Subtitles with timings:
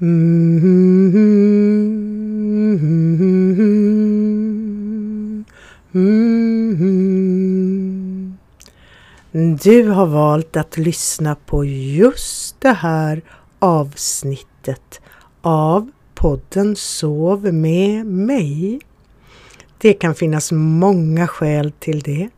[0.00, 0.06] Du
[9.88, 13.22] har valt att lyssna på just det här
[13.58, 15.00] avsnittet
[15.42, 18.80] av podden Sov med mig.
[19.78, 22.28] Det kan finnas många skäl till det.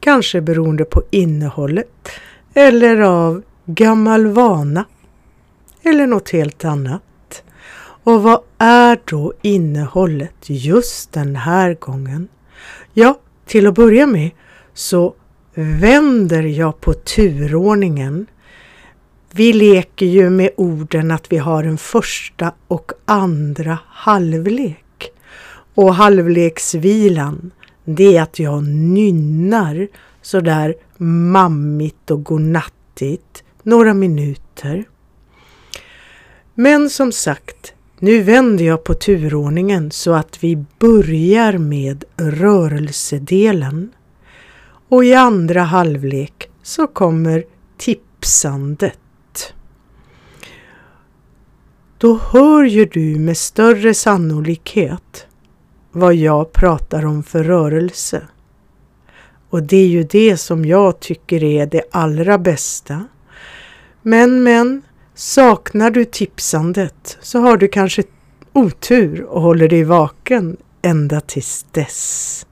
[0.00, 2.08] Kanske beroende på innehållet
[2.54, 4.84] eller av gammal vana
[5.82, 7.42] eller något helt annat.
[8.04, 12.28] Och vad är då innehållet just den här gången?
[12.92, 14.30] Ja, till att börja med
[14.74, 15.14] så
[15.54, 18.26] vänder jag på turordningen.
[19.30, 25.12] Vi leker ju med orden att vi har en första och andra halvlek.
[25.74, 27.50] Och halvleksvilan,
[27.84, 29.88] det är att jag nynnar
[30.22, 34.84] sådär mammigt och godnattigt några minuter.
[36.54, 43.92] Men som sagt, nu vänder jag på turordningen så att vi börjar med rörelsedelen.
[44.88, 47.44] Och i andra halvlek så kommer
[47.78, 49.54] tipsandet.
[51.98, 55.26] Då hör ju du med större sannolikhet
[55.92, 58.22] vad jag pratar om för rörelse.
[59.50, 63.06] Och det är ju det som jag tycker är det allra bästa.
[64.02, 64.82] Men, men,
[65.20, 68.02] saknar du tipsandet så har du kanske
[68.52, 72.46] otur och håller dig vaken ända tills dess.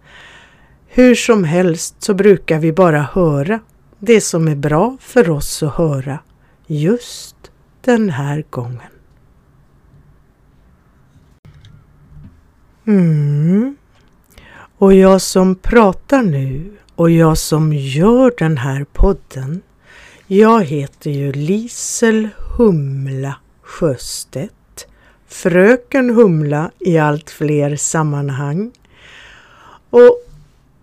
[0.87, 3.61] Hur som helst så brukar vi bara höra
[3.99, 6.19] det som är bra för oss att höra
[6.67, 7.37] just
[7.81, 8.93] den här gången.
[12.87, 13.77] Mm.
[14.79, 19.63] Och jag som pratar nu och jag som gör den här podden,
[20.31, 24.87] jag heter ju Lisel Humla Sjöstedt,
[25.29, 28.71] Fröken Humla i allt fler sammanhang.
[29.91, 30.23] Och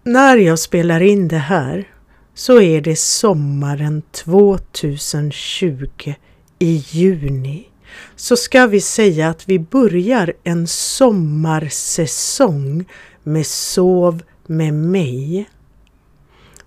[0.03, 1.89] när jag spelar in det här
[2.33, 6.13] så är det sommaren 2020
[6.59, 7.67] i juni.
[8.15, 12.85] Så ska vi säga att vi börjar en sommarsäsong
[13.23, 15.49] med Sov med mig.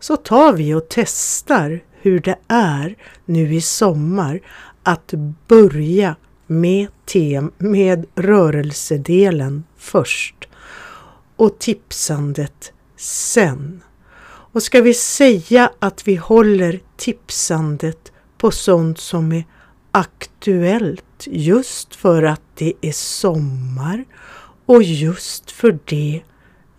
[0.01, 4.41] Så tar vi och testar hur det är nu i sommar
[4.83, 5.15] att
[5.49, 6.17] börja
[6.47, 10.49] med, tem med rörelsedelen först
[11.37, 13.83] och tipsandet sen.
[14.53, 19.45] Och ska vi säga att vi håller tipsandet på sånt som är
[19.91, 24.05] aktuellt just för att det är sommar
[24.67, 26.23] och just för det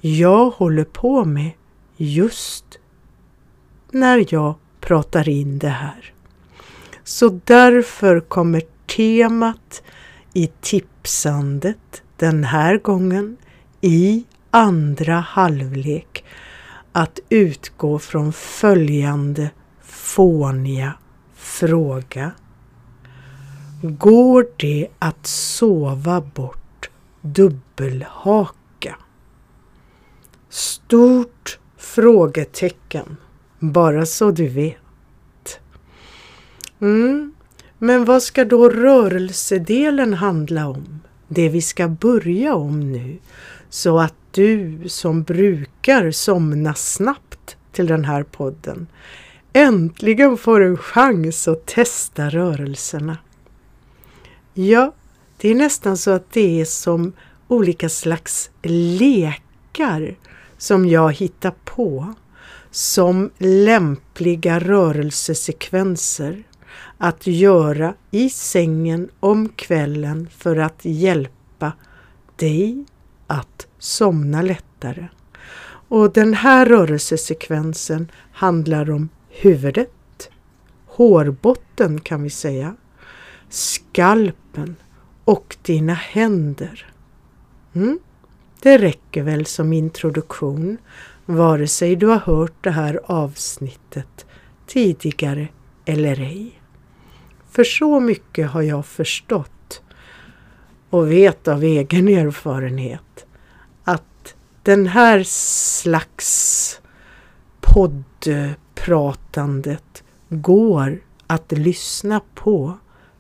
[0.01, 1.51] jag håller på med
[1.97, 2.79] just
[3.91, 6.13] när jag pratar in det här.
[7.03, 8.61] Så därför kommer
[8.95, 9.81] temat
[10.33, 13.37] i tipsandet den här gången
[13.81, 16.23] i andra halvlek
[16.91, 19.49] att utgå från följande
[19.81, 20.93] fåniga
[21.35, 22.31] fråga.
[23.81, 26.89] Går det att sova bort
[27.21, 28.95] dubbelhaka?
[30.49, 33.17] Stort frågetecken,
[33.59, 35.59] bara så du vet.
[36.81, 37.33] Mm.
[37.77, 40.99] Men vad ska då rörelsedelen handla om?
[41.27, 43.17] Det vi ska börja om nu,
[43.69, 48.87] så att du som brukar somna snabbt till den här podden
[49.53, 53.17] äntligen får en chans att testa rörelserna.
[54.53, 54.93] Ja,
[55.37, 57.13] det är nästan så att det är som
[57.47, 60.15] olika slags lekar
[60.57, 62.13] som jag hittar på
[62.71, 66.43] som lämpliga rörelsesekvenser
[66.97, 71.73] att göra i sängen om kvällen för att hjälpa
[72.35, 72.85] dig
[73.27, 75.07] att somna lättare.
[75.87, 80.29] Och den här rörelsesekvensen handlar om huvudet,
[80.85, 82.75] hårbotten kan vi säga,
[83.49, 84.75] skalpen
[85.25, 86.91] och dina händer.
[87.73, 87.99] Mm?
[88.61, 90.77] Det räcker väl som introduktion
[91.29, 94.25] vare sig du har hört det här avsnittet
[94.67, 95.47] tidigare
[95.85, 96.61] eller ej.
[97.49, 99.81] För så mycket har jag förstått
[100.89, 103.25] och vet av egen erfarenhet
[103.83, 106.81] att den här slags
[107.61, 112.77] poddpratandet går att lyssna på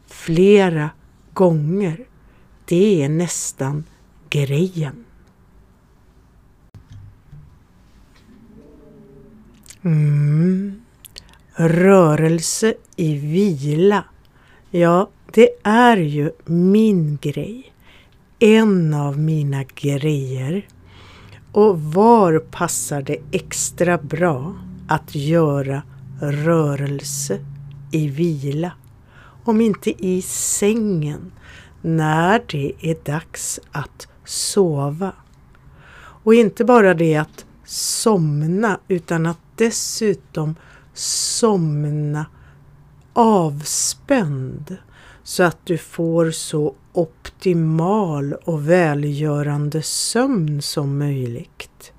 [0.07, 0.89] flera
[1.33, 2.05] gånger.
[2.65, 3.83] Det är nästan
[4.29, 5.05] grejen.
[9.89, 10.81] Mm.
[11.55, 14.03] Rörelse i vila
[14.71, 17.73] Ja, det är ju min grej.
[18.39, 20.67] En av mina grejer.
[21.51, 24.55] Och var passar det extra bra
[24.87, 25.81] att göra
[26.21, 27.39] rörelse
[27.91, 28.71] i vila?
[29.43, 31.31] Om inte i sängen
[31.81, 35.13] när det är dags att sova.
[36.23, 40.55] Och inte bara det att somna utan att dessutom
[40.93, 42.25] somna
[43.13, 44.77] avspänd
[45.23, 51.93] så att du får så optimal och välgörande sömn som möjligt.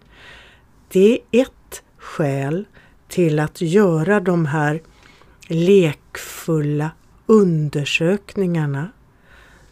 [0.89, 2.65] Det är ett skäl
[3.09, 4.83] till att göra de här
[5.49, 6.91] lekfulla
[7.27, 8.89] undersökningarna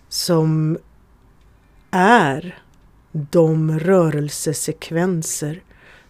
[0.09, 0.79] som
[1.91, 2.59] är
[3.13, 5.63] de rörelsesekvenser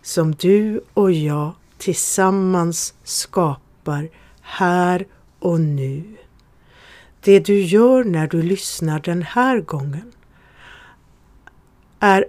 [0.02, 4.08] som du och jag tillsammans skapar
[4.40, 5.06] här
[5.38, 6.16] och nu.
[7.20, 10.12] Det du gör när du lyssnar den här gången
[12.00, 12.26] är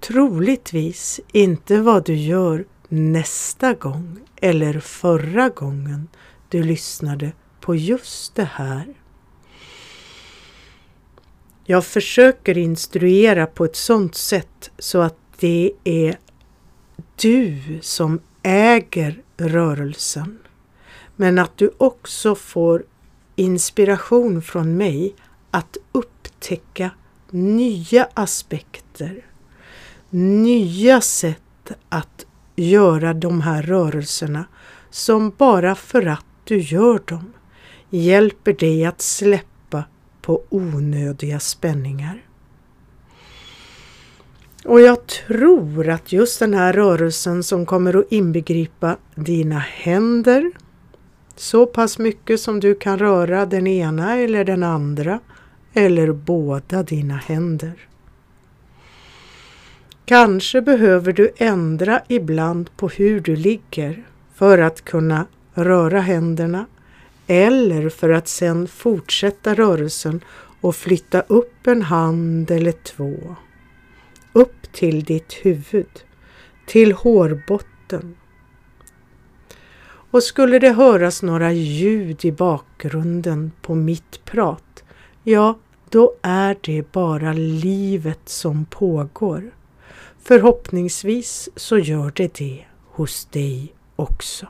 [0.00, 6.08] troligtvis inte vad du gör nästa gång eller förra gången
[6.48, 8.86] du lyssnade på just det här.
[11.64, 16.18] Jag försöker instruera på ett sådant sätt så att det är
[17.16, 20.38] du som äger rörelsen.
[21.16, 22.84] Men att du också får
[23.36, 25.14] inspiration från mig
[25.50, 26.90] att upptäcka
[27.30, 29.24] nya aspekter,
[30.10, 32.26] nya sätt att
[32.56, 34.44] göra de här rörelserna
[34.90, 37.32] som bara för att du gör dem
[37.90, 39.84] hjälper dig att släppa
[40.22, 42.25] på onödiga spänningar.
[44.66, 50.50] Och jag tror att just den här rörelsen som kommer att inbegripa dina händer,
[51.36, 55.20] så pass mycket som du kan röra den ena eller den andra
[55.72, 57.72] eller båda dina händer.
[60.04, 64.04] Kanske behöver du ändra ibland på hur du ligger
[64.34, 66.66] för att kunna röra händerna
[67.26, 70.20] eller för att sedan fortsätta rörelsen
[70.60, 73.36] och flytta upp en hand eller två.
[74.36, 76.04] Upp till ditt huvud,
[76.66, 78.16] till hårbotten.
[80.10, 84.84] Och skulle det höras några ljud i bakgrunden på mitt prat,
[85.22, 85.58] ja,
[85.90, 89.50] då är det bara livet som pågår.
[90.22, 94.46] Förhoppningsvis så gör det det hos dig också.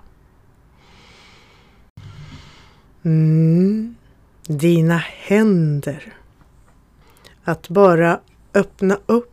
[3.05, 3.95] Mm,
[4.47, 6.15] dina händer.
[7.45, 8.21] Att bara
[8.55, 9.33] öppna upp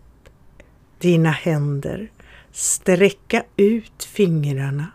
[1.04, 2.12] dina händer,
[2.52, 4.88] sträcka ut fingrarna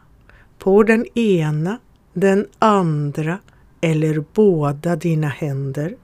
[0.58, 1.78] på den ena,
[2.12, 3.38] den andra
[3.80, 5.96] eller båda dina händer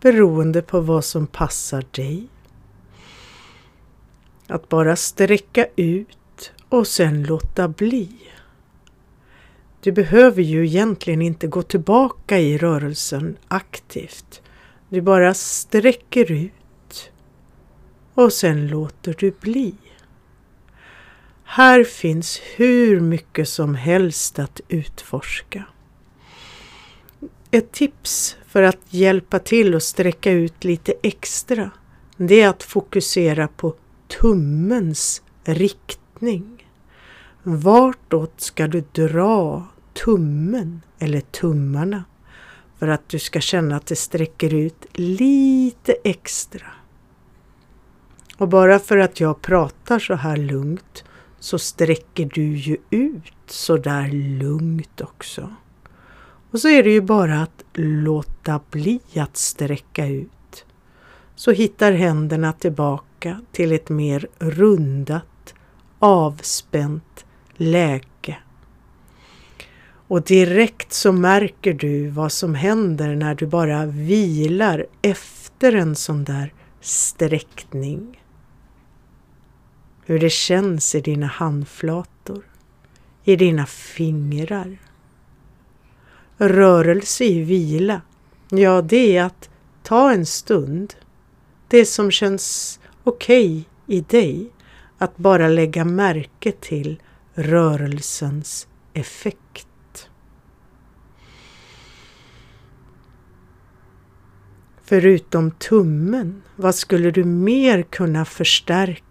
[0.00, 2.26] beroende på vad som passar dig.
[4.46, 8.10] Att bara sträcka ut och sen låta bli.
[9.80, 14.42] Du behöver ju egentligen inte gå tillbaka i rörelsen aktivt.
[14.88, 16.52] Du bara sträcker ut
[18.20, 19.74] och sen låter du bli.
[21.44, 25.64] Här finns hur mycket som helst att utforska.
[27.50, 31.70] Ett tips för att hjälpa till att sträcka ut lite extra
[32.16, 33.74] det är att fokusera på
[34.20, 36.66] tummens riktning.
[37.42, 39.66] Vartåt ska du dra
[40.04, 42.04] tummen eller tummarna
[42.78, 46.66] för att du ska känna att det sträcker ut lite extra.
[48.40, 51.04] Och bara för att jag pratar så här lugnt
[51.38, 55.54] så sträcker du ju ut så där lugnt också.
[56.50, 60.64] Och så är det ju bara att låta bli att sträcka ut.
[61.34, 65.54] Så hittar händerna tillbaka till ett mer rundat,
[65.98, 67.24] avspänt
[67.56, 68.38] läge.
[70.08, 76.24] Och direkt så märker du vad som händer när du bara vilar efter en sån
[76.24, 78.19] där sträckning
[80.10, 82.44] hur det känns i dina handflator,
[83.24, 84.78] i dina fingrar.
[86.36, 88.02] Rörelse i vila,
[88.48, 89.50] ja det är att
[89.82, 90.94] ta en stund,
[91.68, 94.50] det som känns okej okay i dig,
[94.98, 97.02] att bara lägga märke till
[97.34, 100.08] rörelsens effekt.
[104.82, 109.04] Förutom tummen, vad skulle du mer kunna förstärka?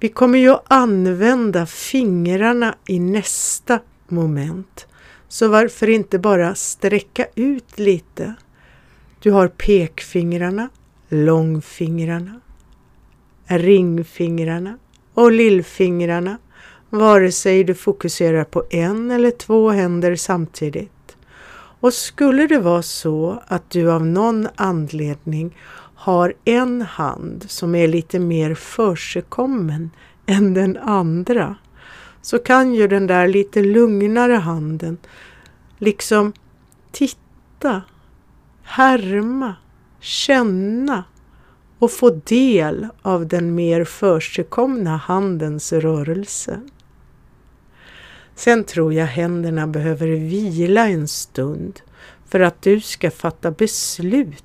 [0.00, 4.86] Vi kommer ju att använda fingrarna i nästa moment.
[5.28, 8.34] Så varför inte bara sträcka ut lite?
[9.20, 10.68] Du har pekfingrarna,
[11.08, 12.40] långfingrarna,
[13.46, 14.78] ringfingrarna
[15.14, 16.38] och lillfingrarna
[16.90, 21.16] vare sig du fokuserar på en eller två händer samtidigt.
[21.80, 25.56] Och skulle det vara så att du av någon anledning
[25.96, 29.90] har en hand som är lite mer försigkommen
[30.26, 31.56] än den andra
[32.22, 34.98] så kan ju den där lite lugnare handen
[35.78, 36.32] liksom
[36.92, 37.82] titta,
[38.62, 39.54] härma,
[40.00, 41.04] känna
[41.78, 46.60] och få del av den mer försigkomna handens rörelse.
[48.34, 51.80] Sen tror jag händerna behöver vila en stund
[52.28, 54.44] för att du ska fatta beslut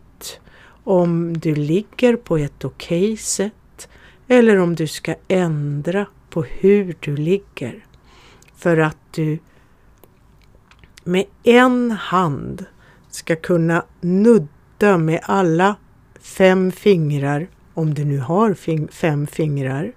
[0.84, 3.90] om du ligger på ett okej okay sätt
[4.28, 7.86] eller om du ska ändra på hur du ligger.
[8.56, 9.40] För att du
[11.04, 12.66] med en hand
[13.10, 15.76] ska kunna nudda med alla
[16.22, 18.54] fem fingrar, om du nu har
[18.92, 19.92] fem fingrar.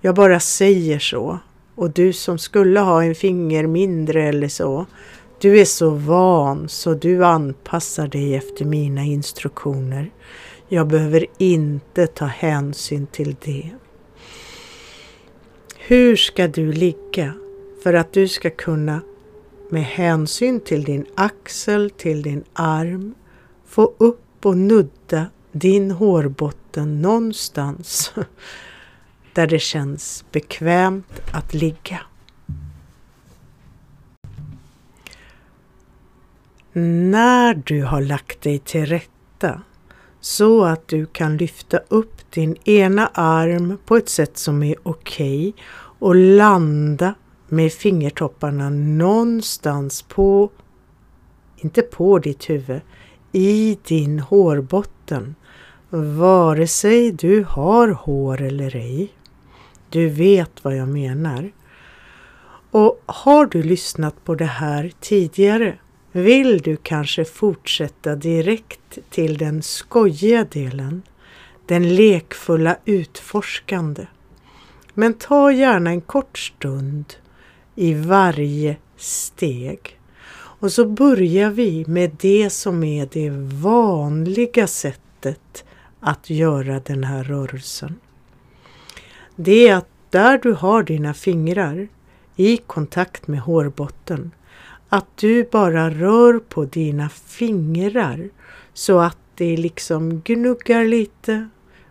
[0.00, 1.38] Jag bara säger så
[1.74, 4.86] och du som skulle ha en finger mindre eller så,
[5.40, 10.10] du är så van så du anpassar dig efter mina instruktioner.
[10.68, 13.70] Jag behöver inte ta hänsyn till det.
[15.76, 17.34] Hur ska du ligga
[17.82, 19.00] för att du ska kunna
[19.70, 23.14] med hänsyn till din axel, till din arm,
[23.66, 28.12] få upp och nudda din hårbotten någonstans
[29.34, 32.00] där det känns bekvämt att ligga.
[36.72, 39.62] När du har lagt dig till rätta
[40.20, 45.48] så att du kan lyfta upp din ena arm på ett sätt som är okej
[45.48, 45.62] okay
[45.98, 47.14] och landa
[47.48, 50.50] med fingertopparna någonstans på,
[51.56, 52.80] inte på ditt huvud,
[53.32, 55.34] i din hårbotten.
[55.90, 59.12] Vare sig du har hår eller ej.
[59.88, 61.52] Du vet vad jag menar.
[62.70, 65.78] Och har du lyssnat på det här tidigare
[66.12, 71.02] vill du kanske fortsätta direkt till den skojiga delen,
[71.66, 74.06] den lekfulla utforskande.
[74.94, 77.14] Men ta gärna en kort stund
[77.74, 79.98] i varje steg.
[80.32, 83.30] Och så börjar vi med det som är det
[83.62, 85.64] vanliga sättet
[86.00, 87.98] att göra den här rörelsen
[89.42, 91.88] det är att där du har dina fingrar
[92.36, 94.30] i kontakt med hårbotten,
[94.92, 98.30] att du bara rör på dina fingrar
[98.72, 101.48] så att det liksom gnuggar lite,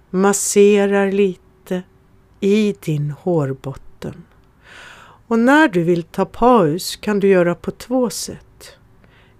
[0.10, 1.84] masserar lite
[2.40, 4.24] i din hårbotten.
[5.28, 8.78] Och när du vill ta paus kan du göra på två sätt.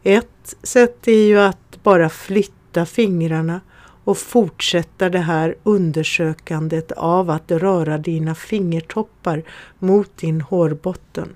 [0.04, 3.62] Ett sätt är ju att bara flytta fingrarna
[4.04, 9.44] och fortsätta det här undersökandet av att röra dina fingertoppar
[9.80, 11.36] mot din hårbotten.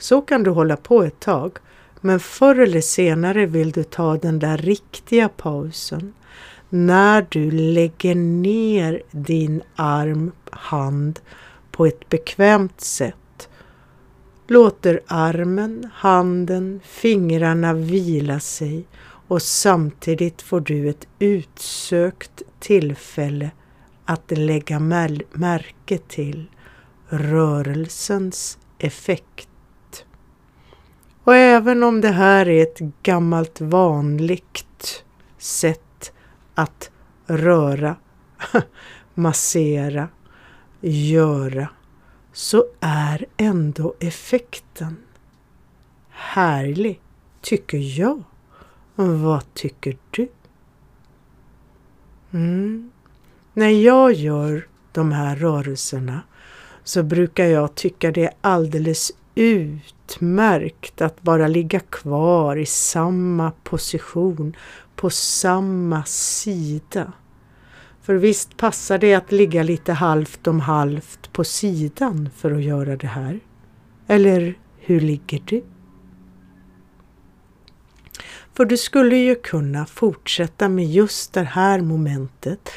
[0.00, 1.58] Så kan du hålla på ett tag,
[2.00, 6.12] men förr eller senare vill du ta den där riktiga pausen
[6.68, 11.20] när du lägger ner din arm, hand
[11.70, 13.48] på ett bekvämt sätt.
[14.46, 18.84] Låter armen, handen, fingrarna vila sig
[19.28, 23.50] och samtidigt får du ett utsökt tillfälle
[24.04, 26.46] att lägga märke till
[27.08, 29.49] rörelsens effekt.
[31.24, 35.04] Och även om det här är ett gammalt vanligt
[35.38, 36.12] sätt
[36.54, 36.90] att
[37.26, 37.96] röra,
[39.14, 40.08] massera,
[40.80, 41.68] göra,
[42.32, 44.96] så är ändå effekten
[46.10, 47.00] härlig,
[47.40, 48.22] tycker jag.
[48.94, 50.28] Vad tycker du?
[52.30, 52.90] Mm.
[53.52, 56.22] När jag gör de här rörelserna
[56.84, 64.56] så brukar jag tycka det är alldeles utmärkt att bara ligga kvar i samma position
[64.96, 67.12] på samma sida.
[68.02, 72.96] För visst passar det att ligga lite halvt om halvt på sidan för att göra
[72.96, 73.40] det här?
[74.06, 75.64] Eller hur ligger du?
[78.54, 82.70] För du skulle ju kunna fortsätta med just det här momentet.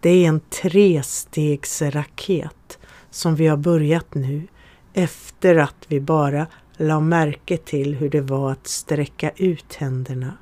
[0.00, 2.78] Det är en trestegsraket
[3.10, 4.46] som vi har börjat nu
[4.92, 10.32] efter att vi bara la märke till hur det var att sträcka ut händerna.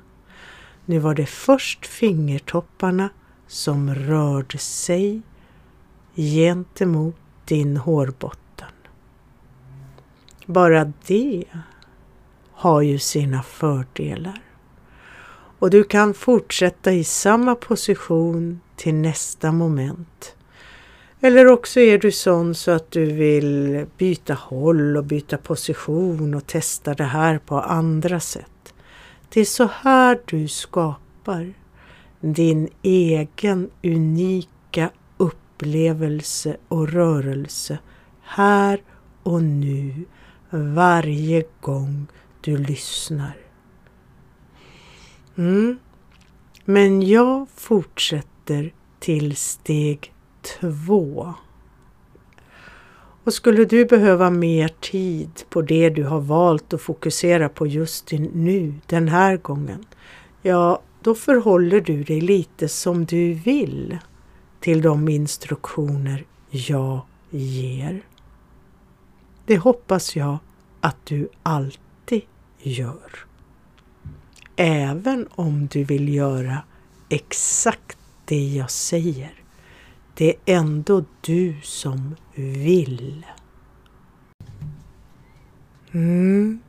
[0.85, 3.09] Nu var det först fingertopparna
[3.47, 5.21] som rörde sig
[6.15, 7.15] gentemot
[7.45, 8.67] din hårbotten.
[10.45, 11.45] Bara det
[12.51, 14.41] har ju sina fördelar.
[15.59, 20.35] Och du kan fortsätta i samma position till nästa moment.
[21.21, 26.47] Eller också är du sån så att du vill byta håll och byta position och
[26.47, 28.73] testa det här på andra sätt.
[29.29, 31.53] Det är så här du skapar
[32.19, 37.79] din egen unika upplevelse och rörelse
[38.21, 38.81] här
[39.23, 40.05] och nu
[40.49, 42.07] varje gång
[42.41, 43.37] du lyssnar.
[45.37, 45.79] Mm.
[46.65, 51.33] Men jag fortsätter till steg två.
[53.23, 58.11] Och skulle du behöva mer tid på det du har valt att fokusera på just
[58.33, 59.85] nu, den här gången,
[60.41, 63.97] ja, då förhåller du dig lite som du vill
[64.59, 68.01] till de instruktioner jag ger.
[69.45, 70.37] Det hoppas jag
[70.81, 72.21] att du alltid
[72.59, 73.25] gör.
[74.55, 76.57] Även om du vill göra
[77.09, 79.33] exakt det jag säger.
[80.19, 83.25] Det är ändå du som vill.
[85.91, 86.59] Mm.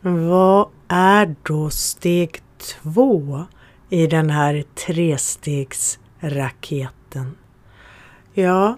[0.00, 3.44] Vad är då steg två
[3.90, 7.36] i den här trestegsraketen?
[8.32, 8.76] Ja,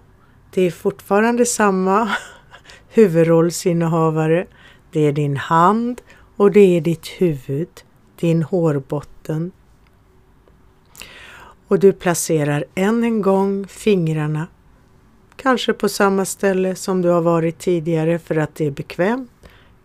[0.50, 2.08] det är fortfarande samma
[2.88, 4.46] huvudrollsinnehavare.
[4.92, 6.02] Det är din hand
[6.36, 7.82] och det är ditt huvud,
[8.20, 9.52] din hårbotten.
[11.68, 14.46] Och du placerar än en gång fingrarna,
[15.36, 19.30] kanske på samma ställe som du har varit tidigare för att det är bekvämt,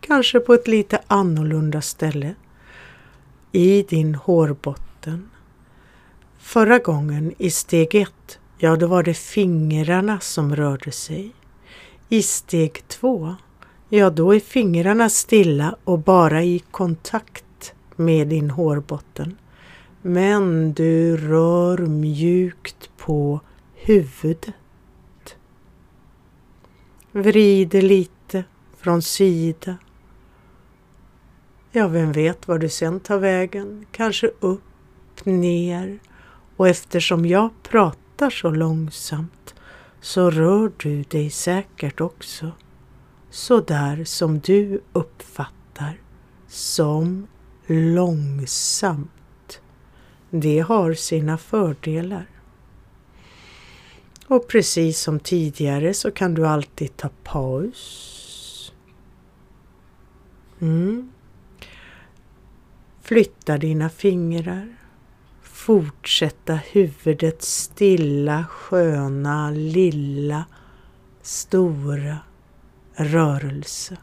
[0.01, 2.35] kanske på ett lite annorlunda ställe
[3.51, 5.29] i din hårbotten.
[6.39, 11.31] Förra gången i steg ett, ja då var det fingrarna som rörde sig.
[12.09, 13.35] I steg två,
[13.89, 19.37] ja då är fingrarna stilla och bara i kontakt med din hårbotten.
[20.01, 23.39] Men du rör mjukt på
[23.73, 24.55] huvudet.
[27.11, 28.43] Vrider lite
[28.77, 29.77] från sida.
[31.71, 33.85] Ja, vem vet var du sen tar vägen?
[33.91, 34.61] Kanske upp,
[35.23, 35.99] ner
[36.57, 39.55] och eftersom jag pratar så långsamt
[40.01, 42.51] så rör du dig säkert också
[43.29, 46.01] så där som du uppfattar
[46.47, 47.27] som
[47.67, 49.20] långsamt.
[50.31, 52.25] Det har sina fördelar.
[54.27, 58.73] Och precis som tidigare så kan du alltid ta paus.
[60.59, 61.11] Mm.
[63.01, 64.75] Flytta dina fingrar
[65.61, 70.45] fortsätta huvudets stilla, sköna, lilla,
[71.21, 72.17] stora
[72.93, 73.97] rörelse.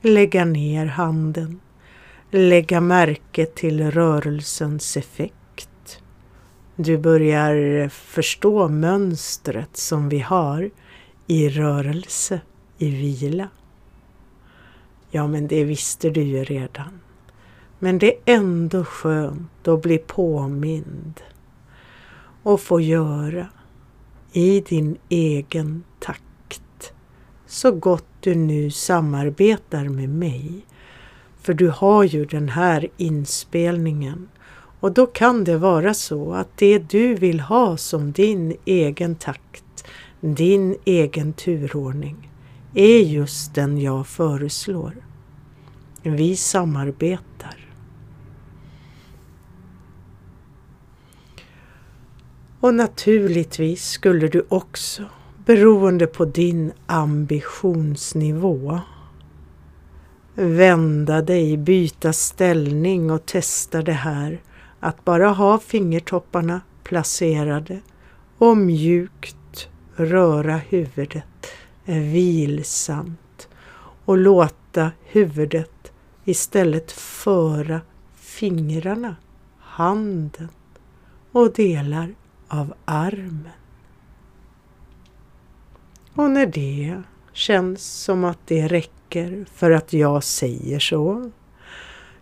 [0.00, 1.60] Lägga ner handen.
[2.34, 6.02] Lägga märke till rörelsens effekt.
[6.76, 10.70] Du börjar förstå mönstret som vi har
[11.26, 12.40] i rörelse,
[12.78, 13.48] i vila.
[15.10, 17.00] Ja, men det visste du ju redan.
[17.78, 21.20] Men det är ändå skönt att bli påmind
[22.42, 23.46] och få göra
[24.32, 26.92] i din egen takt
[27.46, 30.66] så gott du nu samarbetar med mig.
[31.42, 34.28] För du har ju den här inspelningen
[34.80, 39.84] och då kan det vara så att det du vill ha som din egen takt,
[40.20, 42.30] din egen turordning,
[42.74, 44.96] är just den jag föreslår.
[46.02, 47.56] Vi samarbetar.
[52.60, 55.02] Och naturligtvis skulle du också,
[55.46, 58.80] beroende på din ambitionsnivå,
[60.34, 64.40] vända dig, byta ställning och testa det här
[64.80, 67.80] att bara ha fingertopparna placerade
[68.38, 71.24] och mjukt röra huvudet
[71.84, 73.48] vilsamt
[74.04, 75.92] och låta huvudet
[76.24, 77.80] istället föra
[78.14, 79.16] fingrarna,
[79.58, 80.48] handen
[81.32, 82.14] och delar
[82.48, 83.48] av armen.
[86.14, 89.01] Och när det känns som att det räcker
[89.54, 91.30] för att jag säger så,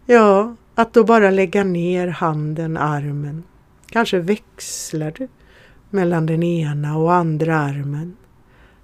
[0.06, 3.42] ja, att då bara lägga ner handen, armen.
[3.86, 5.28] Kanske växlar du
[5.90, 8.16] mellan den ena och andra armen.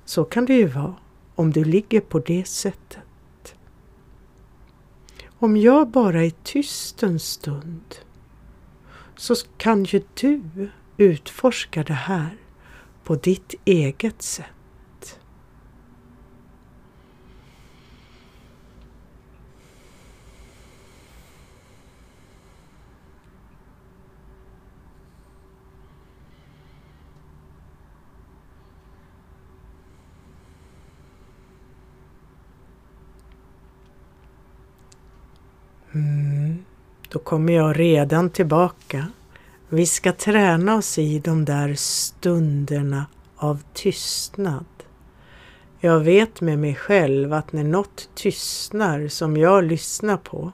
[0.05, 0.95] Så kan det ju vara
[1.35, 3.55] om du ligger på det sättet.
[5.39, 7.95] Om jag bara är tyst en stund
[9.17, 10.41] så kan ju du
[10.97, 12.37] utforska det här
[13.05, 14.56] på ditt eget sätt.
[35.97, 36.65] Mm,
[37.09, 39.07] då kommer jag redan tillbaka.
[39.69, 43.07] Vi ska träna oss i de där stunderna
[43.37, 44.65] av tystnad.
[45.81, 50.53] Jag vet med mig själv att när något tystnar som jag lyssnar på,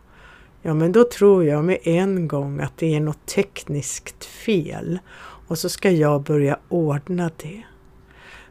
[0.62, 4.98] ja men då tror jag med en gång att det är något tekniskt fel
[5.48, 7.62] och så ska jag börja ordna det.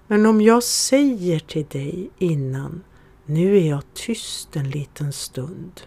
[0.08, 2.84] Men om jag säger till dig innan,
[3.25, 5.82] nu är jag tyst en liten stund.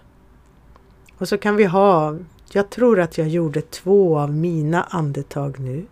[1.18, 2.16] Och så kan vi ha,
[2.52, 5.86] jag tror att jag gjorde två av mina andetag nu.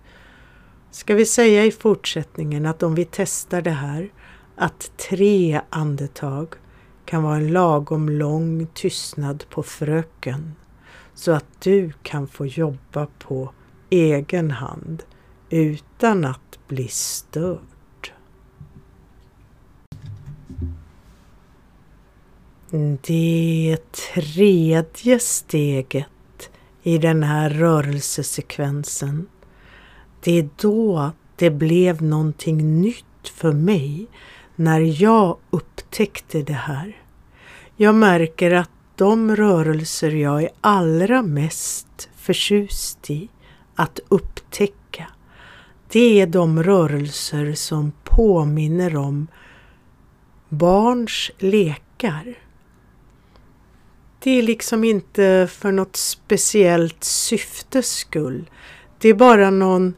[0.90, 4.08] Ska vi säga i fortsättningen att om vi testar det här,
[4.56, 6.54] att tre andetag
[7.04, 10.54] kan vara en lagom lång tystnad på fröken
[11.14, 13.52] så att du kan få jobba på
[13.90, 15.02] egen hand
[15.50, 17.71] utan att bli störd.
[23.00, 23.76] Det
[24.14, 26.50] tredje steget
[26.82, 29.26] i den här rörelsesekvensen,
[30.20, 34.06] det är då det blev någonting nytt för mig
[34.56, 36.96] när jag upptäckte det här.
[37.76, 43.28] Jag märker att de rörelser jag är allra mest förtjust i
[43.74, 45.06] att upptäcka,
[45.88, 49.26] det är de rörelser som påminner om
[50.48, 52.34] barns lekar.
[54.24, 58.50] Det är liksom inte för något speciellt syftes skull.
[58.98, 59.94] Det är bara någon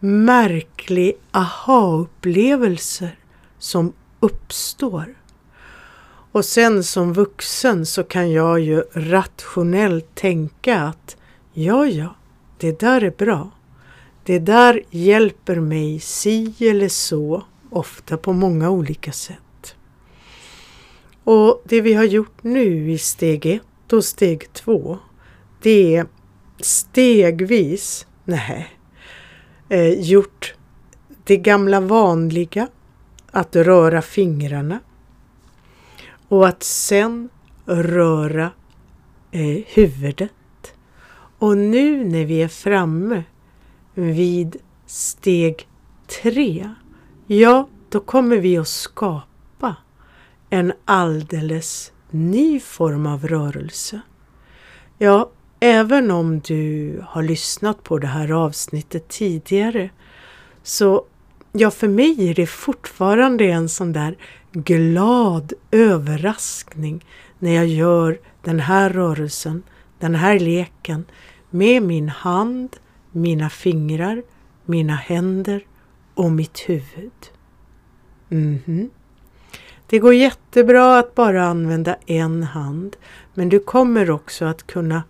[0.00, 3.10] märklig aha-upplevelse
[3.58, 5.14] som uppstår.
[6.32, 11.16] Och sen som vuxen så kan jag ju rationellt tänka att
[11.52, 12.14] ja, ja,
[12.58, 13.50] det där är bra.
[14.24, 19.45] Det där hjälper mig si eller så, ofta på många olika sätt.
[21.26, 24.98] Och det vi har gjort nu i steg ett och steg två,
[25.62, 26.06] det är
[26.60, 28.66] stegvis, nej,
[29.68, 30.54] eh, gjort
[31.24, 32.68] det gamla vanliga,
[33.30, 34.80] att röra fingrarna
[36.28, 37.28] och att sen
[37.64, 38.50] röra
[39.30, 40.32] eh, huvudet.
[41.38, 43.24] Och nu när vi är framme
[43.94, 45.68] vid steg
[46.22, 46.70] tre,
[47.26, 49.35] ja, då kommer vi att skapa
[50.56, 54.00] en alldeles ny form av rörelse.
[54.98, 59.90] Ja, även om du har lyssnat på det här avsnittet tidigare
[60.62, 61.04] så
[61.52, 64.16] ja, för mig är det fortfarande en sån där
[64.52, 67.04] glad överraskning
[67.38, 69.62] när jag gör den här rörelsen,
[69.98, 71.04] den här leken
[71.50, 72.76] med min hand,
[73.12, 74.22] mina fingrar,
[74.64, 75.66] mina händer
[76.14, 77.12] och mitt huvud.
[78.30, 78.88] Mm -hmm.
[79.88, 82.96] Det går jättebra att bara använda en hand
[83.34, 85.02] men du kommer också att kunna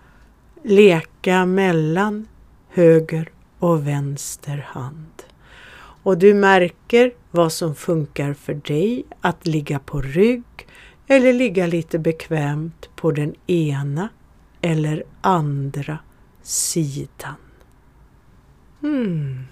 [0.63, 2.27] leka mellan
[2.69, 5.23] höger och vänster hand.
[6.03, 10.45] Och du märker vad som funkar för dig att ligga på rygg
[11.07, 14.09] eller ligga lite bekvämt på den ena
[14.61, 15.99] eller andra
[16.43, 17.35] sidan.
[18.81, 19.45] Hmm.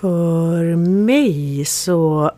[0.00, 2.30] För mig så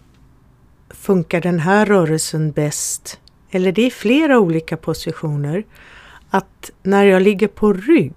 [0.90, 3.20] funkar den här rörelsen bäst,
[3.50, 5.64] eller det är flera olika positioner,
[6.30, 8.14] att när jag ligger på rygg,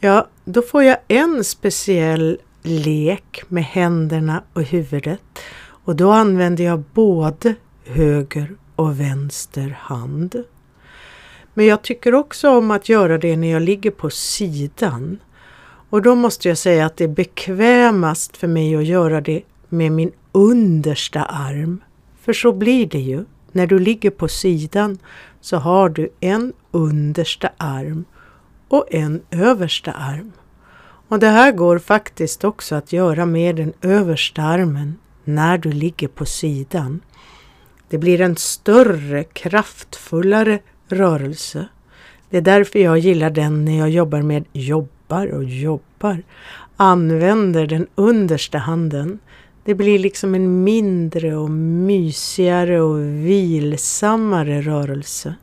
[0.00, 5.38] ja då får jag en speciell lek med händerna och huvudet
[5.84, 10.44] och då använder jag både höger och vänster hand.
[11.54, 15.18] Men jag tycker också om att göra det när jag ligger på sidan.
[15.92, 19.92] Och då måste jag säga att det är bekvämast för mig att göra det med
[19.92, 21.80] min understa arm.
[22.20, 23.24] För så blir det ju.
[23.52, 24.98] När du ligger på sidan
[25.40, 28.04] så har du en understa arm
[28.68, 30.32] och en översta arm.
[31.08, 36.08] Och det här går faktiskt också att göra med den översta armen när du ligger
[36.08, 37.00] på sidan.
[37.88, 41.66] Det blir en större, kraftfullare rörelse.
[42.30, 46.22] Det är därför jag gillar den när jag jobbar med jobb jobbar och jobbar
[46.76, 49.18] använder den understa handen.
[49.64, 55.34] Det blir liksom en mindre och mysigare och vilsammare rörelse.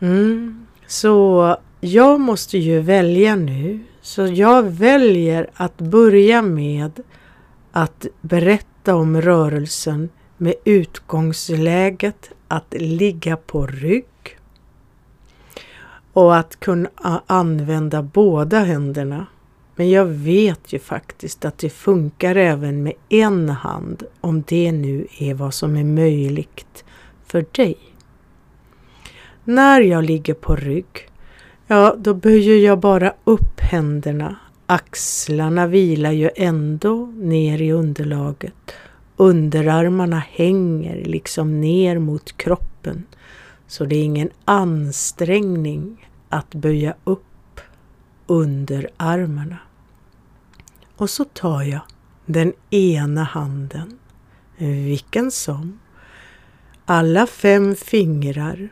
[0.00, 0.66] Mm.
[0.86, 3.80] Så jag måste ju välja nu.
[4.02, 7.02] Så jag väljer att börja med
[7.72, 14.38] att berätta om rörelsen med utgångsläget att ligga på rygg
[16.12, 16.88] och att kunna
[17.26, 19.26] använda båda händerna
[19.76, 25.06] Men jag vet ju faktiskt att det funkar även med en hand om det nu
[25.18, 26.84] är vad som är möjligt
[27.26, 27.76] för dig.
[29.44, 31.08] När jag ligger på rygg,
[31.66, 34.36] ja då böjer jag bara upp händerna.
[34.66, 38.72] Axlarna vilar ju ändå ner i underlaget.
[39.16, 42.71] Underarmarna hänger liksom ner mot kroppen.
[43.72, 47.60] Så det är ingen ansträngning att böja upp
[48.26, 49.58] underarmarna.
[50.96, 51.80] Och så tar jag
[52.26, 53.98] den ena handen,
[54.56, 55.78] vilken som,
[56.84, 58.68] alla fem fingrar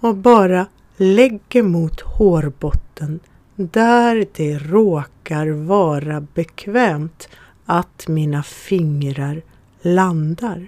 [0.00, 3.20] och bara lägger mot hårbotten
[3.56, 7.28] där det råkar vara bekvämt
[7.64, 9.42] att mina fingrar
[9.82, 10.66] landar.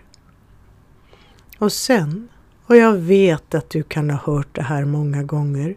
[1.59, 2.29] Och sen,
[2.67, 5.77] och jag vet att du kan ha hört det här många gånger,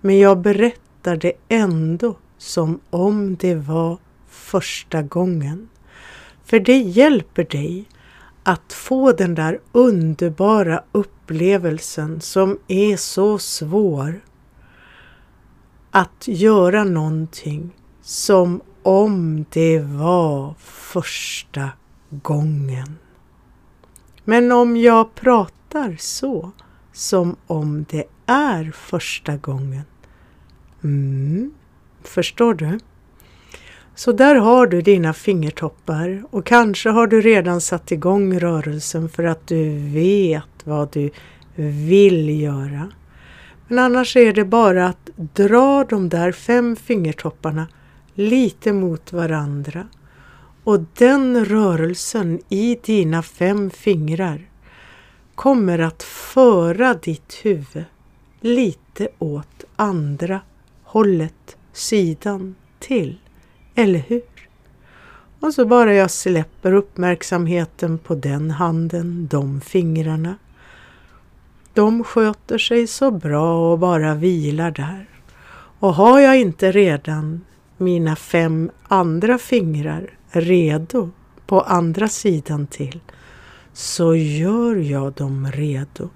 [0.00, 3.98] men jag berättar det ändå som om det var
[4.28, 5.68] första gången.
[6.44, 7.84] För det hjälper dig
[8.42, 14.20] att få den där underbara upplevelsen som är så svår.
[15.90, 17.70] Att göra någonting
[18.02, 21.70] som om det var första
[22.10, 22.98] gången.
[24.24, 25.57] Men om jag pratar
[25.98, 26.52] så,
[26.92, 29.82] som om det är första gången.
[30.84, 31.54] Mm,
[32.02, 32.78] förstår du?
[33.94, 39.24] Så där har du dina fingertoppar och kanske har du redan satt igång rörelsen för
[39.24, 41.10] att du vet vad du
[41.54, 42.92] vill göra.
[43.68, 47.66] Men annars är det bara att dra de där fem fingertopparna
[48.14, 49.88] lite mot varandra
[50.64, 54.40] och den rörelsen i dina fem fingrar
[55.38, 57.84] kommer att föra ditt huvud
[58.40, 60.40] lite åt andra
[60.82, 63.18] hållet, sidan till.
[63.74, 64.22] Eller hur?
[65.40, 70.36] Och så bara jag släpper uppmärksamheten på den handen, de fingrarna.
[71.74, 75.08] De sköter sig så bra och bara vilar där.
[75.78, 77.44] Och har jag inte redan
[77.76, 81.10] mina fem andra fingrar redo
[81.46, 83.00] på andra sidan till
[83.78, 86.08] så gör jag dem redo.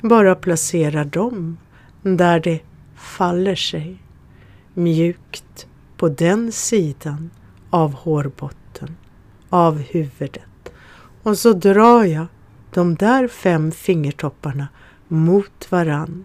[0.00, 1.58] Bara placera dem
[2.02, 2.60] där det
[2.96, 3.96] faller sig
[4.74, 5.66] mjukt
[5.96, 7.30] på den sidan
[7.70, 8.96] av hårbotten,
[9.48, 10.72] av huvudet.
[11.22, 12.26] Och så drar jag
[12.74, 14.68] de där fem fingertopparna
[15.08, 16.24] mot varann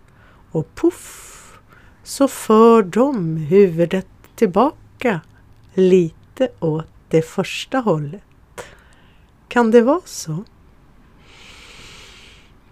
[0.52, 1.60] och puff
[2.04, 5.22] så för de huvudet tillbaka
[5.74, 8.27] lite åt det första hållet.
[9.48, 10.44] Kan det vara så?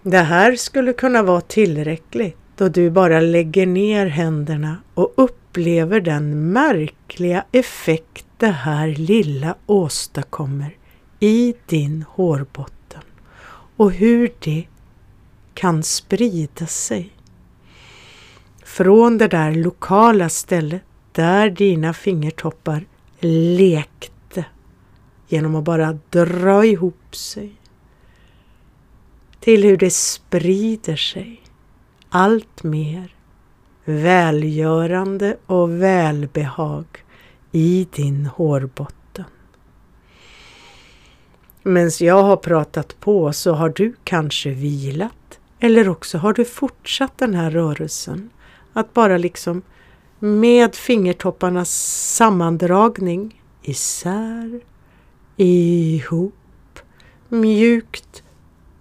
[0.02, 6.52] Det här skulle kunna vara tillräckligt då du bara lägger ner händerna och upplever den
[6.52, 10.76] märkliga effekt det här lilla åstadkommer
[11.20, 13.02] i din hårbotten
[13.76, 14.64] och hur det
[15.54, 17.10] kan sprida sig.
[18.64, 22.84] Från det där lokala stället där dina fingertoppar
[23.20, 24.15] lekte
[25.28, 27.52] genom att bara dra ihop sig
[29.40, 31.42] till hur det sprider sig
[32.08, 33.14] allt mer
[33.84, 36.84] välgörande och välbehag
[37.52, 39.24] i din hårbotten.
[41.62, 47.18] Medan jag har pratat på så har du kanske vilat eller också har du fortsatt
[47.18, 48.30] den här rörelsen.
[48.72, 49.62] Att bara liksom
[50.18, 51.70] med fingertopparnas
[52.16, 54.60] sammandragning isär,
[55.36, 56.78] ihop,
[57.28, 58.22] mjukt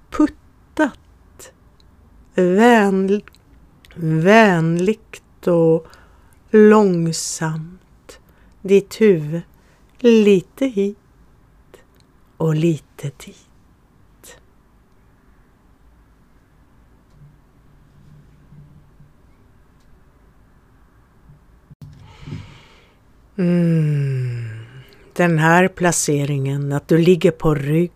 [0.09, 1.51] puttat,
[2.35, 3.21] vän,
[3.95, 5.87] vänligt och
[6.49, 8.19] långsamt
[8.61, 9.41] ditt huvud
[9.99, 10.97] lite hit
[12.37, 14.37] och lite dit.
[23.37, 24.44] Mm.
[25.17, 27.91] Den här placeringen, att du ligger på rygg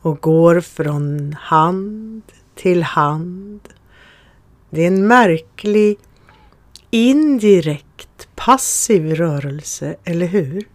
[0.00, 2.22] och går från hand
[2.54, 3.60] till hand.
[4.70, 5.98] Det är en märklig
[6.90, 10.68] indirekt passiv rörelse, eller hur?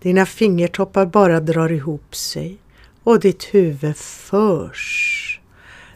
[0.00, 2.58] Dina fingertoppar bara drar ihop sig
[3.02, 5.40] och ditt huvud förs.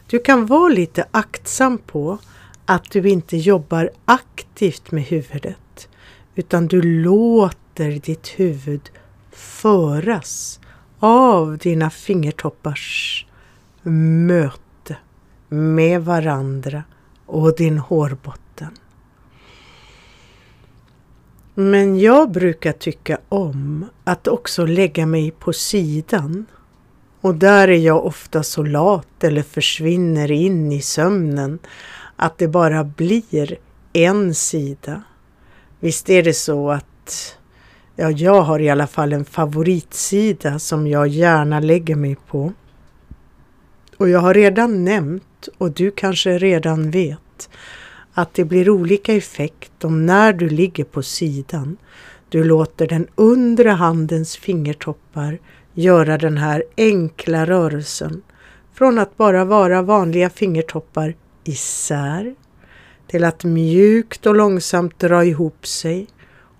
[0.09, 2.17] Du kan vara lite aktsam på
[2.65, 5.89] att du inte jobbar aktivt med huvudet
[6.35, 8.89] utan du låter ditt huvud
[9.37, 10.59] föras
[10.99, 13.25] av dina fingertoppars
[13.83, 14.97] möte
[15.49, 16.83] med varandra
[17.25, 18.71] och din hårbotten.
[21.53, 26.45] Men jag brukar tycka om att också lägga mig på sidan.
[27.21, 31.59] Och där är jag ofta så lat eller försvinner in i sömnen
[32.15, 33.57] att det bara blir
[33.93, 35.03] en sida.
[35.79, 37.36] Visst är det så att
[37.99, 42.53] ja, jag har i alla fall en favoritsida som jag gärna lägger mig på.
[43.97, 47.49] Och jag har redan nämnt, och du kanske redan vet,
[48.13, 51.77] att det blir olika effekt om när du ligger på sidan.
[52.29, 55.39] Du låter den undre handens fingertoppar
[55.73, 58.21] göra den här enkla rörelsen
[58.73, 62.35] från att bara vara vanliga fingertoppar isär
[63.07, 66.07] till att mjukt och långsamt dra ihop sig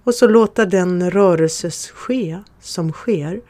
[0.07, 3.41] och så låta den rörelse ske som sker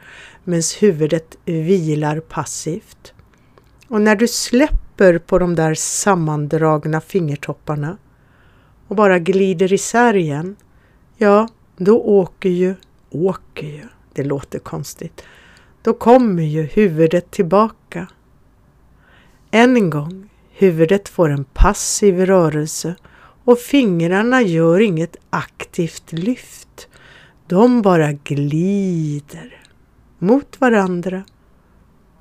[0.44, 3.12] medan huvudet vilar passivt.
[3.88, 7.96] Och när du släpper på de där sammandragna fingertopparna
[8.88, 10.56] och bara glider isär igen,
[11.16, 12.74] ja, då åker ju,
[13.10, 15.22] åker ju, det låter konstigt,
[15.82, 18.06] då kommer ju huvudet tillbaka.
[19.50, 22.94] Än en gång, huvudet får en passiv rörelse
[23.48, 26.88] och fingrarna gör inget aktivt lyft.
[27.46, 29.62] De bara glider
[30.18, 31.22] mot varandra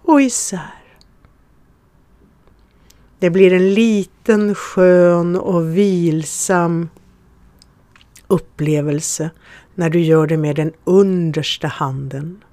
[0.03, 0.83] och isär.
[3.19, 6.89] Det blir en liten skön och vilsam
[8.27, 9.29] upplevelse
[9.75, 12.43] när du gör det med den understa handen.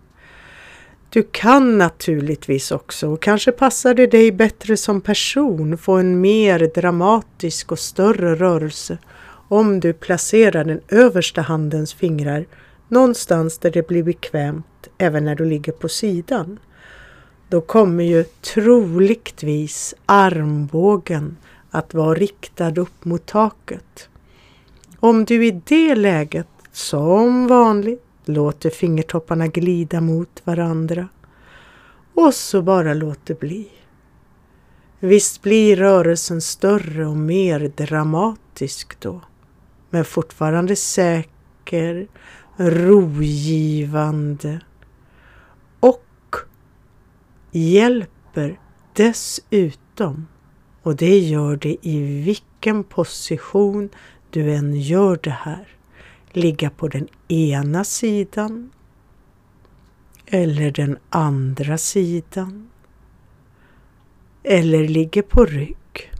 [1.14, 6.70] Du kan naturligtvis också, och kanske passar det dig bättre som person, få en mer
[6.74, 8.98] dramatisk och större rörelse
[9.48, 12.46] om du placerar den översta handens fingrar
[12.88, 16.58] någonstans där det blir bekvämt även när du ligger på sidan.
[17.48, 21.36] Då kommer ju troligtvis armbågen
[21.70, 24.08] att vara riktad upp mot taket.
[25.00, 31.08] Om du i det läget, som vanligt, låter fingertopparna glida mot varandra.
[32.14, 33.68] Och så bara låter bli.
[35.00, 39.20] Visst blir rörelsen större och mer dramatisk då,
[39.90, 42.08] men fortfarande säker,
[42.56, 44.60] rogivande.
[45.80, 46.36] Och
[47.50, 48.60] hjälper
[48.92, 50.26] dessutom,
[50.82, 53.88] och det gör det i vilken position
[54.30, 55.68] du än gör det här,
[56.36, 58.70] ligga på den ena sidan
[60.26, 62.70] eller den andra sidan
[64.42, 66.12] eller ligger på rygg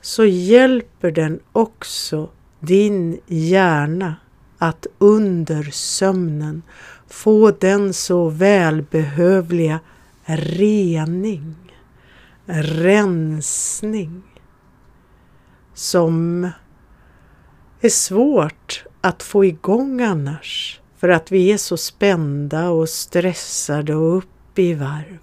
[0.00, 4.16] så hjälper den också din hjärna
[4.58, 6.62] att under sömnen
[7.06, 9.80] få den så välbehövliga
[10.24, 11.54] rening,
[12.46, 14.22] rensning
[15.74, 16.44] som
[17.80, 24.16] är svårt att få igång annars för att vi är så spända och stressade och
[24.16, 25.18] upp i varv.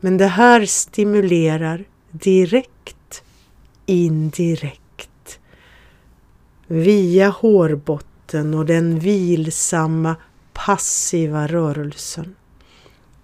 [0.00, 3.22] Men det här stimulerar direkt,
[3.86, 5.40] indirekt,
[6.66, 10.16] via hårbotten och den vilsamma
[10.52, 12.36] passiva rörelsen.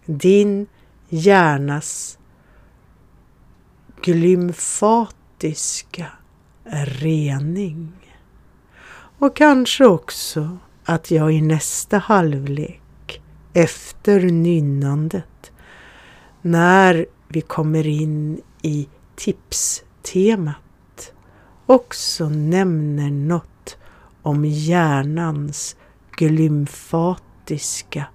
[0.05, 0.67] Din
[1.09, 2.19] hjärnas
[4.03, 6.07] glymfatiska
[6.85, 7.93] rening.
[9.25, 15.53] Och kanske också att jag i nästa halvlek, efter nynnandet,
[16.43, 21.13] när vi kommer in i tipstemat,
[21.67, 23.77] också nämner något
[24.23, 25.77] om hjärnans
[26.17, 28.07] glymfatiska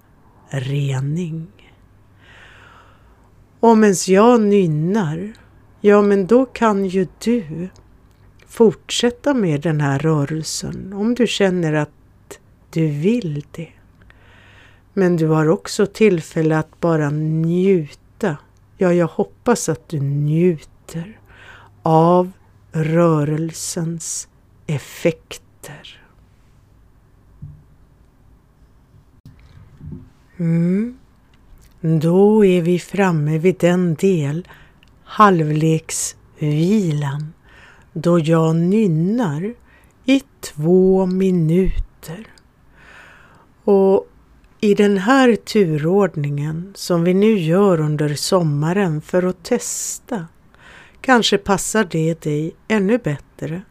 [0.48, 1.46] rening.
[3.60, 5.32] Och medan jag nynnar,
[5.80, 7.68] ja men då kan ju du
[8.50, 11.90] fortsätta med den här rörelsen om du känner att
[12.70, 13.68] du vill det.
[14.92, 18.36] Men du har också tillfälle att bara njuta.
[18.76, 21.18] Ja, jag hoppas att du njuter
[21.82, 22.32] av
[22.72, 24.28] rörelsens
[24.66, 26.00] effekter.
[30.36, 30.98] Mm.
[31.80, 34.48] Då är vi framme vid den del,
[35.04, 37.32] halvleksvilan,
[37.92, 39.54] då jag nynnar
[40.04, 42.26] i två minuter.
[43.64, 44.06] Och
[44.60, 50.26] i den här turordningen som vi nu gör under sommaren för att testa
[51.00, 53.62] kanske passar det dig ännu bättre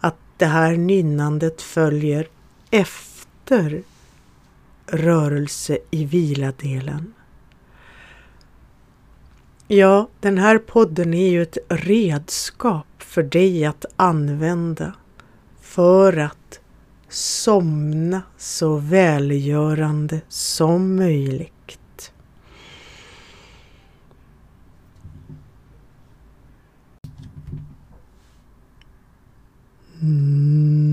[0.00, 2.28] att det här nynnandet följer
[2.70, 3.82] efter
[4.86, 7.14] rörelse i viladelen.
[9.68, 14.92] Ja, den här podden är ju ett redskap för dig att använda
[15.60, 16.60] för att
[17.08, 22.12] somna så välgörande som möjligt.
[30.02, 30.88] Mm.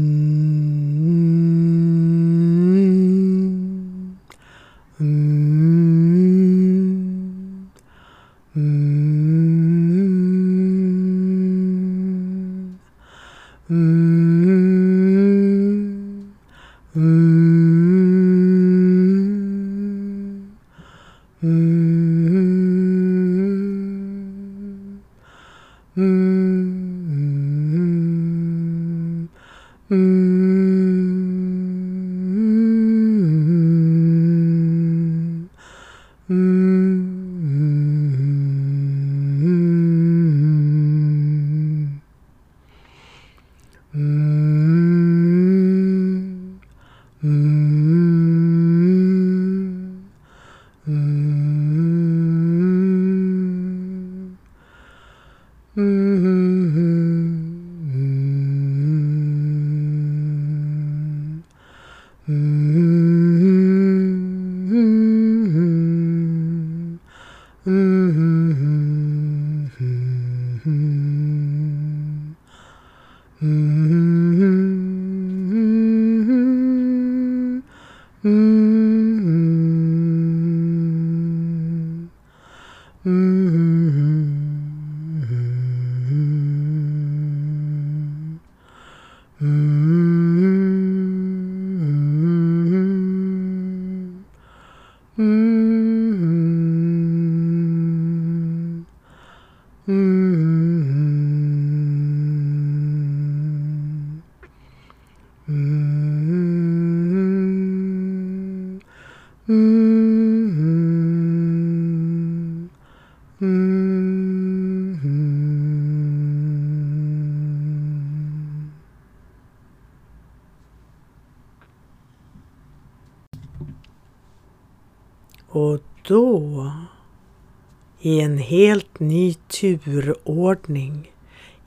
[128.46, 131.12] Helt ny turordning,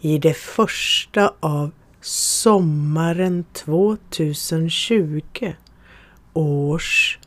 [0.00, 1.70] i det första av
[2.00, 5.22] sommaren 2020
[6.32, 7.18] års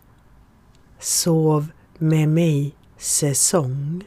[0.99, 4.03] Sov med mig-säsong.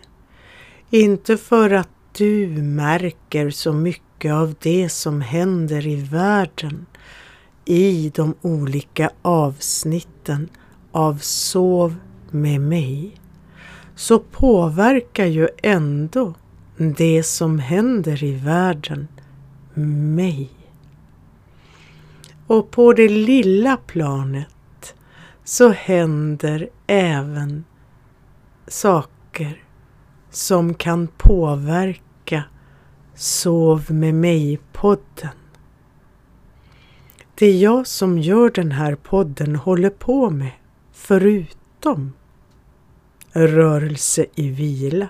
[0.91, 1.89] Inte för att
[2.19, 6.87] du märker så mycket av det som händer i världen
[7.65, 10.49] i de olika avsnitten
[10.93, 11.95] av Sov
[12.31, 13.21] med mig
[13.95, 16.35] så påverkar ju ändå
[16.77, 19.09] det som händer i världen
[20.15, 20.51] mig.
[22.47, 24.95] Och på det lilla planet
[25.45, 27.65] så händer även
[28.67, 29.63] saker
[30.31, 32.45] som kan påverka
[33.15, 35.37] Sov med mig-podden.
[37.35, 40.53] Det jag som gör den här podden håller på med,
[40.93, 42.13] förutom
[43.37, 45.09] Rörelse i vila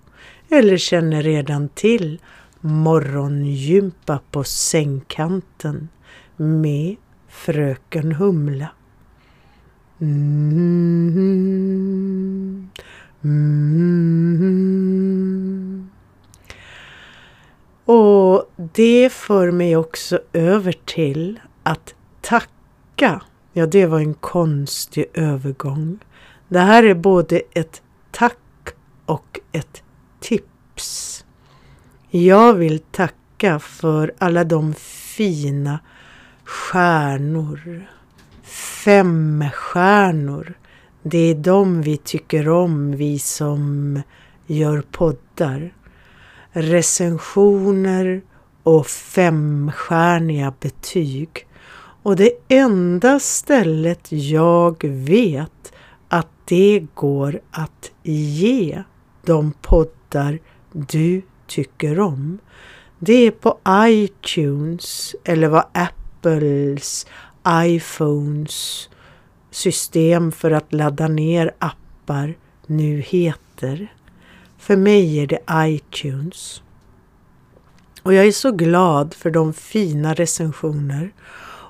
[0.51, 2.21] eller känner redan till
[2.61, 5.89] morgongympa på sängkanten
[6.37, 6.97] med
[7.29, 8.69] Fröken Humla.
[10.01, 11.39] Mm.
[13.25, 13.99] Mm.
[18.73, 23.23] det för mig också över till att tacka.
[23.53, 25.99] Ja, det var en konstig övergång.
[26.49, 28.69] Det här är både ett tack
[29.07, 29.83] och ett
[30.21, 30.58] tips.
[32.11, 34.75] Jag vill tacka för alla de
[35.17, 35.81] fina
[36.45, 37.87] stjärnor,
[38.85, 40.55] femstjärnor.
[41.03, 44.03] Det är de vi tycker om, vi som
[44.47, 45.75] gör poddar.
[46.51, 48.23] Recensioner
[48.63, 51.47] och femstjärniga betyg.
[52.03, 55.73] Och det enda stället jag vet
[56.09, 58.83] att det går att ge
[59.25, 60.39] de poddar
[60.73, 62.39] du tycker om.
[62.99, 67.07] Det är på iTunes eller vad Apples
[67.49, 68.89] iPhones
[69.51, 72.35] system för att ladda ner appar
[72.67, 73.93] nu heter.
[74.59, 76.63] För mig är det iTunes.
[78.03, 81.13] Och jag är så glad för de fina recensioner.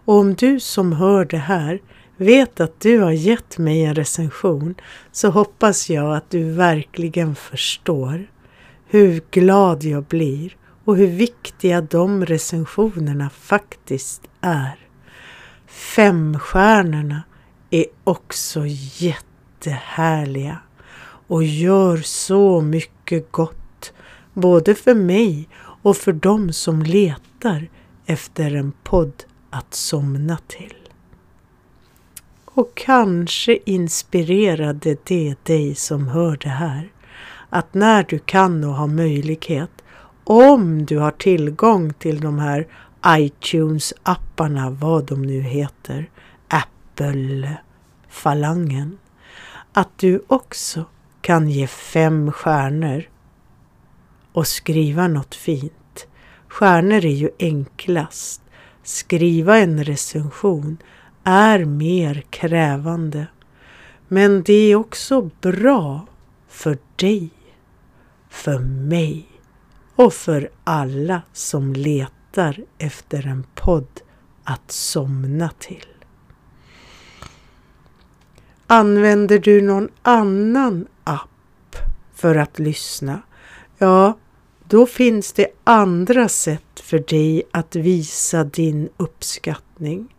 [0.04, 1.80] Och om du som hör det här
[2.16, 4.74] vet att du har gett mig en recension
[5.12, 8.26] så hoppas jag att du verkligen förstår
[8.90, 14.78] hur glad jag blir och hur viktiga de recensionerna faktiskt är.
[15.66, 17.22] Femstjärnorna
[17.70, 18.62] är också
[18.96, 20.58] jättehärliga
[21.26, 23.92] och gör så mycket gott
[24.34, 25.48] både för mig
[25.82, 27.68] och för dem som letar
[28.06, 30.74] efter en podd att somna till.
[32.44, 36.90] Och kanske inspirerade det dig som hör det här
[37.50, 39.70] att när du kan och har möjlighet,
[40.24, 42.66] om du har tillgång till de här
[43.06, 46.10] iTunes-apparna, vad de nu heter,
[46.48, 48.98] Apple-falangen,
[49.72, 50.84] att du också
[51.20, 53.08] kan ge fem stjärnor
[54.32, 56.06] och skriva något fint.
[56.48, 58.42] Stjärnor är ju enklast.
[58.82, 60.76] Skriva en recension
[61.24, 63.26] är mer krävande.
[64.08, 66.06] Men det är också bra
[66.48, 67.30] för dig,
[68.38, 69.26] för mig
[69.96, 74.00] och för alla som letar efter en podd
[74.44, 75.86] att somna till.
[78.66, 81.76] Använder du någon annan app
[82.14, 83.22] för att lyssna?
[83.78, 84.18] Ja,
[84.68, 90.14] då finns det andra sätt för dig att visa din uppskattning.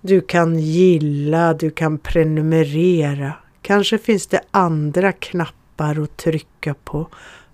[0.00, 3.32] Du kan gilla, du kan prenumerera.
[3.62, 7.08] Kanske finns det andra knappar att trycka på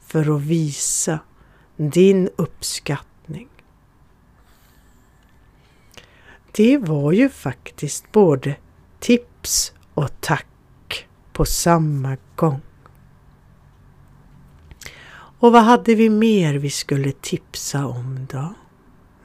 [0.09, 1.19] för att visa
[1.77, 3.49] din uppskattning.
[6.53, 8.57] Det var ju faktiskt både
[8.99, 12.61] tips och tack på samma gång.
[15.41, 18.55] Och vad hade vi mer vi skulle tipsa om då?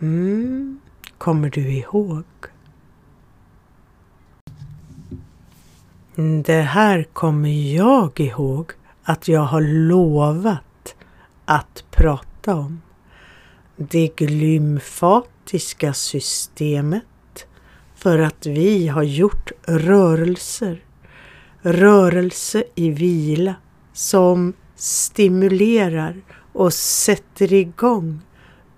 [0.01, 0.79] Mm,
[1.17, 2.23] kommer du ihåg?
[6.45, 8.71] Det här kommer jag ihåg
[9.03, 10.59] att jag har lovat
[11.45, 12.81] att prata om.
[13.75, 17.47] Det glymfatiska systemet
[17.95, 20.83] för att vi har gjort rörelser.
[21.61, 23.55] Rörelse i vila
[23.93, 26.21] som stimulerar
[26.53, 28.21] och sätter igång,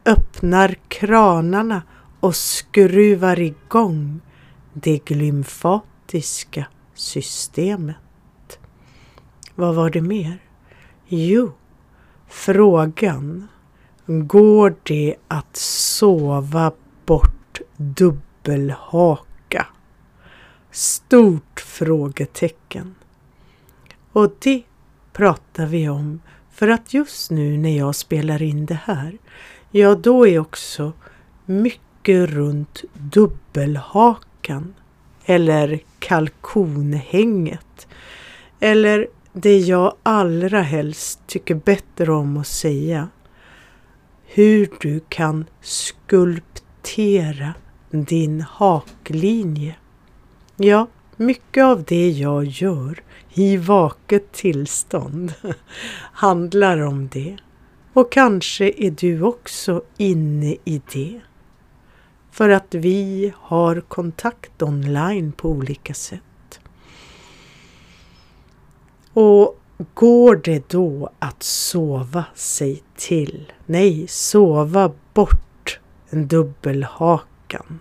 [0.05, 1.81] öppnar kranarna
[2.19, 4.21] och skruvar igång
[4.73, 8.59] det glymfatiska systemet.
[9.55, 10.37] Vad var det mer?
[11.07, 11.53] Jo,
[12.27, 13.47] frågan
[14.07, 16.71] Går det att sova
[17.05, 19.67] bort dubbelhaka?
[20.71, 22.95] Stort frågetecken.
[24.11, 24.63] Och det
[25.13, 26.21] pratar vi om
[26.51, 29.17] för att just nu när jag spelar in det här,
[29.71, 30.93] ja då är också
[31.45, 34.73] mycket runt dubbelhakan
[35.25, 37.87] eller kalkonhänget
[38.59, 39.07] eller
[39.37, 43.09] det jag allra helst tycker bättre om att säga.
[44.25, 47.53] Hur du kan skulptera
[47.89, 49.75] din haklinje.
[50.55, 55.33] Ja, mycket av det jag gör i vaket tillstånd
[56.11, 57.37] handlar om det.
[57.93, 61.21] Och kanske är du också inne i det.
[62.31, 66.24] För att vi har kontakt online på olika sätt.
[69.15, 69.59] Och
[69.93, 73.51] går det då att sova sig till?
[73.65, 77.79] Nej, sova bort en dubbelhakan.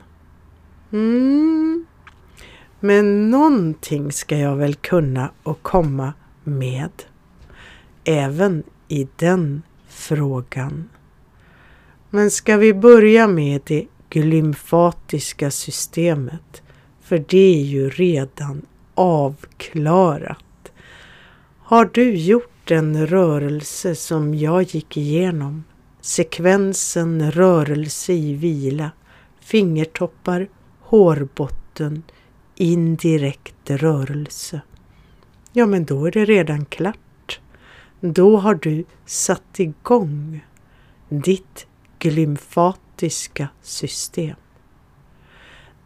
[0.93, 1.87] Mm.
[2.80, 6.12] Men någonting ska jag väl kunna och komma
[6.45, 6.91] med.
[8.05, 10.89] Även i den frågan.
[12.11, 16.62] Men ska vi börja med det glymfatiska systemet?
[17.01, 20.44] För det är ju redan avklarat.
[21.67, 25.65] Har du gjort den rörelse som jag gick igenom?
[26.01, 28.91] Sekvensen rörelse i vila,
[29.41, 30.49] fingertoppar,
[30.81, 32.03] hårbotten,
[32.55, 34.61] indirekt rörelse.
[35.53, 37.41] Ja, men då är det redan klart.
[38.01, 40.45] Då har du satt igång
[41.09, 41.67] ditt
[41.99, 44.37] glymfatiska system.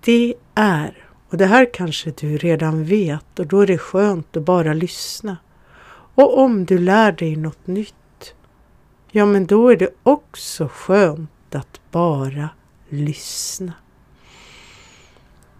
[0.05, 4.45] Det är, och det här kanske du redan vet och då är det skönt att
[4.45, 5.37] bara lyssna.
[6.19, 8.35] Och om du lär dig något nytt,
[9.11, 12.49] ja men då är det också skönt att bara
[12.89, 13.73] lyssna.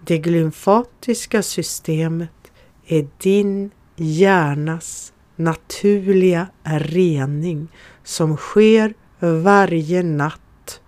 [0.07, 2.53] Det glymfatiska systemet
[2.87, 7.69] är din hjärnas naturliga rening
[8.05, 10.81] som sker varje natt.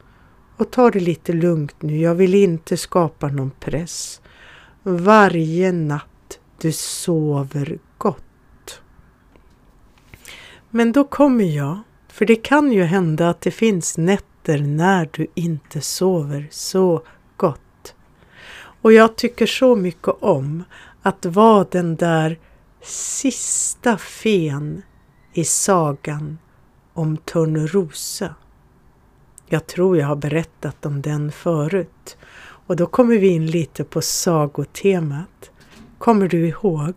[0.56, 4.20] Och ta det lite lugnt nu, jag vill inte skapa någon press.
[4.82, 8.29] Varje natt du sover gott.
[10.70, 15.26] Men då kommer jag, för det kan ju hända att det finns nätter när du
[15.34, 17.02] inte sover så
[17.36, 17.94] gott.
[18.82, 20.64] Och jag tycker så mycket om
[21.02, 22.38] att vara den där
[22.82, 24.82] sista fen
[25.32, 26.38] i sagan
[26.92, 28.34] om Törnrosa.
[29.46, 32.16] Jag tror jag har berättat om den förut.
[32.66, 35.50] Och då kommer vi in lite på sagotemat.
[35.98, 36.94] Kommer du ihåg?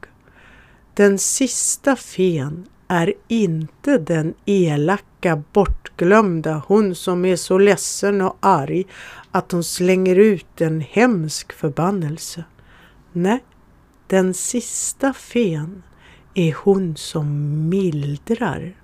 [0.94, 8.84] Den sista fen är inte den elaka, bortglömda, hon som är så ledsen och arg
[9.32, 12.44] att hon slänger ut en hemsk förbannelse.
[13.12, 13.44] Nej,
[14.08, 15.84] den sista fen
[16.34, 18.76] är hon som mildrar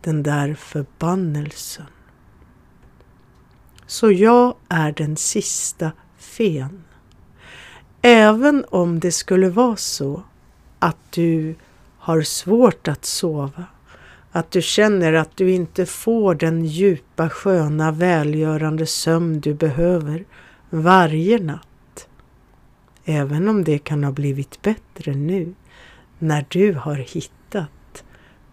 [0.00, 1.86] den där förbannelsen.
[3.86, 6.84] Så jag är den sista fen.
[8.02, 10.22] Även om det skulle vara så
[10.78, 11.54] att du
[12.08, 13.64] har svårt att sova,
[14.32, 20.24] att du känner att du inte får den djupa, sköna, välgörande sömn du behöver
[20.70, 22.08] varje natt.
[23.04, 25.54] Även om det kan ha blivit bättre nu
[26.18, 28.04] när du har hittat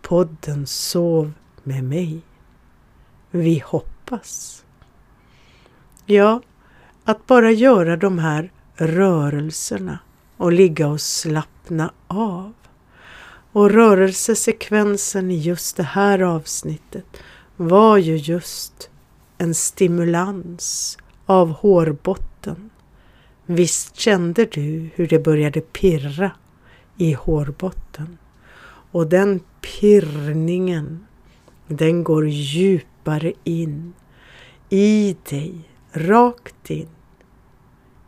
[0.02, 1.34] podden Sov
[1.64, 2.22] med mig.
[3.32, 4.64] Vi hoppas.
[6.06, 6.42] Ja,
[7.06, 10.00] att bara göra de här rörelserna
[10.38, 12.54] och ligga och slappna av.
[13.56, 17.06] Och rörelsesekvensen i just det här avsnittet
[17.56, 18.90] var ju just
[19.38, 22.70] en stimulans av hårbotten.
[23.46, 26.32] Visst kände du hur det började pirra
[26.98, 28.18] i hårbotten?
[28.92, 31.06] Och den pirrningen,
[31.68, 33.94] den går djupare in
[34.70, 36.90] i dig, rakt in.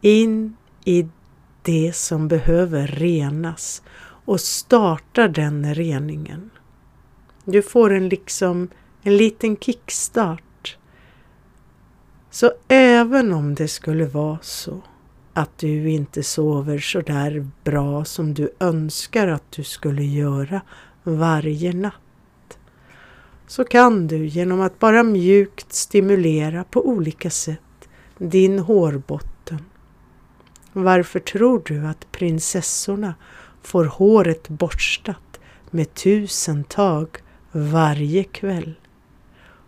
[0.01, 1.07] In i
[1.61, 3.81] det som behöver renas
[4.27, 6.49] och startar den reningen.
[7.45, 8.69] Du får en liksom
[9.01, 10.77] en liten kickstart.
[12.31, 14.81] Så även om det skulle vara så
[15.33, 20.61] att du inte sover så där bra som du önskar att du skulle göra
[21.03, 22.57] varje natt,
[23.47, 29.59] så kan du genom att bara mjukt stimulera på olika sätt din hårbotten.
[30.73, 33.15] Varför tror du att prinsessorna
[33.67, 35.39] får håret borstat
[35.71, 37.07] med tusen tag
[37.51, 38.73] varje kväll?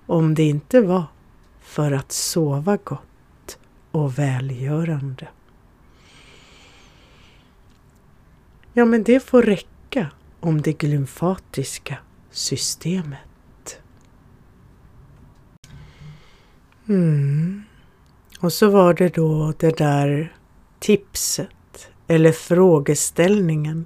[0.06, 1.04] Om det inte var
[1.62, 3.60] för att sova gott
[3.92, 5.28] och välgörande.
[8.74, 11.98] Ja, men det får räcka om det glymfatiska
[12.32, 13.82] systemet.
[16.88, 17.64] Mm.
[18.40, 20.36] Och så var det då det där
[20.80, 21.50] tipset
[22.10, 23.86] eller frågeställningen.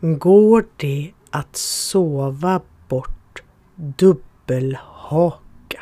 [0.00, 3.42] Går det att sova bort
[3.76, 5.80] dubbelhaka?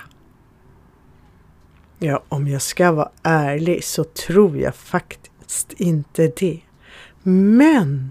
[1.99, 6.61] Ja, om jag ska vara ärlig så tror jag faktiskt inte det.
[7.23, 8.11] Men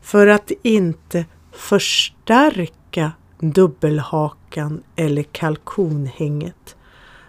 [0.00, 6.76] för att inte förstärka dubbelhakan eller kalkonhänget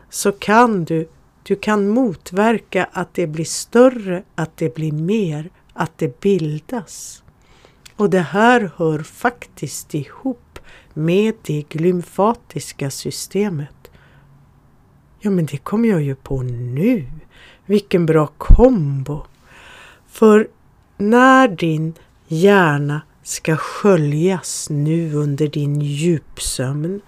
[0.10, 1.10] så kan du,
[1.48, 7.24] du kan motverka att det blir större, att det blir mer, att det bildas.
[7.96, 10.60] Och det här hör faktiskt ihop
[10.94, 13.92] med det glymfatiska systemet.
[15.20, 17.08] Ja, men det kom jag ju på nu.
[17.66, 19.24] Vilken bra kombo!
[20.08, 20.48] För
[20.98, 21.94] när din
[22.28, 27.02] hjärna ska sköljas nu under din djupsömn,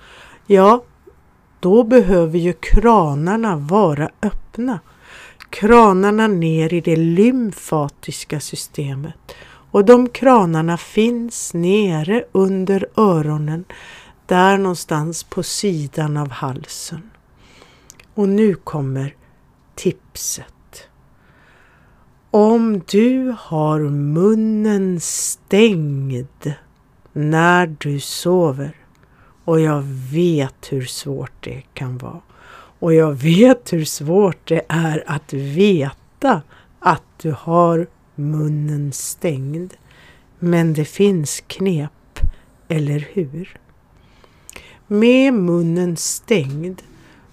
[0.48, 0.84] ja,
[1.60, 4.80] då behöver ju kranarna vara öppna.
[5.49, 9.36] Kranarna ner i det lymfatiska systemet.
[9.72, 13.66] Och de kranarna finns nere under öronen,
[14.26, 17.10] där någonstans på sidan av halsen.
[18.14, 19.16] Och nu kommer
[19.76, 20.53] tipset.
[22.32, 26.53] Om du har munnen stängd
[27.14, 28.76] när du sover
[29.48, 29.82] och jag
[30.12, 32.22] vet hur svårt det kan vara.
[32.80, 36.41] Och jag vet hur svårt det är att veta
[36.80, 39.74] att du har munnen stängd.
[40.39, 42.20] Men det finns knep,
[42.68, 43.58] eller hur?
[44.88, 46.82] Med munnen stängd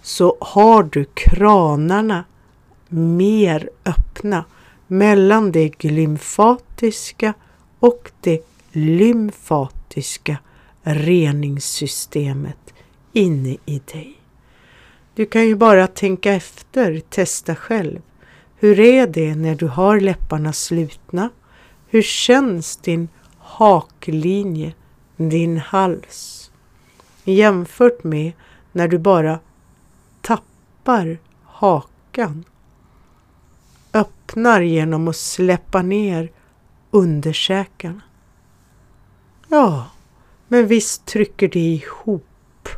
[0.03, 2.25] så har du kranarna
[2.89, 4.45] mer öppna
[4.87, 7.35] mellan det glymfatiska
[7.81, 8.41] och det
[8.73, 10.39] lymfatiska
[10.85, 12.75] reningssystemet
[13.13, 14.21] inne i dig.
[15.15, 18.01] Du kan ju bara tänka efter, testa själv.
[18.57, 21.31] Hur är det när du har läpparna slutna?
[21.89, 23.09] Hur känns din
[23.39, 24.75] haklinje,
[25.17, 26.51] din hals?
[27.25, 28.33] Jämfört med
[28.73, 29.39] när du bara
[30.21, 32.45] tappar hakan.
[33.93, 36.33] Öppnar genom att släppa ner
[36.91, 38.01] underkäkarna.
[39.49, 39.87] Ja,
[40.49, 42.69] men visst trycker det ihop.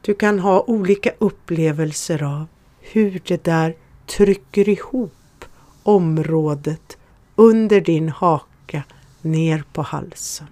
[0.00, 2.46] Du kan ha olika upplevelser av
[2.80, 5.44] hur det där trycker ihop
[5.82, 6.98] området
[7.34, 8.82] under din haka
[9.22, 10.46] ner på halsen.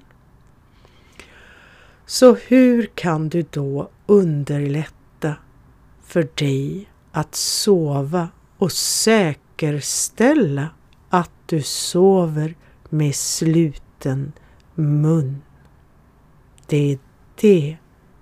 [2.06, 5.34] Så hur kan du då underlätta
[6.04, 10.68] för dig att sova och säkerställa
[11.08, 12.54] att du sover
[12.88, 14.32] med sluten
[14.74, 15.42] mun?
[16.66, 16.98] Det är
[17.40, 17.76] det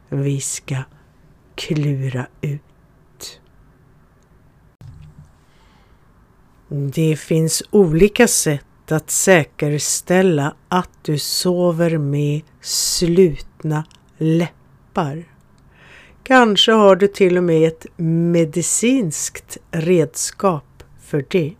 [0.09, 0.77] vi ska
[1.55, 3.41] klura ut.
[6.69, 13.85] Det finns olika sätt att säkerställa att du sover med slutna
[14.19, 15.25] läppar.
[16.23, 21.55] Kanske har du till och med ett medicinskt redskap för det.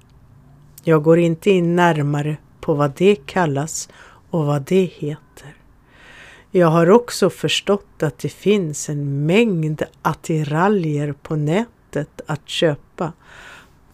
[0.85, 3.89] Jag går inte in närmare på vad det kallas
[4.31, 5.64] och vad det heter.
[6.57, 13.13] Jag har också förstått att det finns en mängd attiraljer på nätet att köpa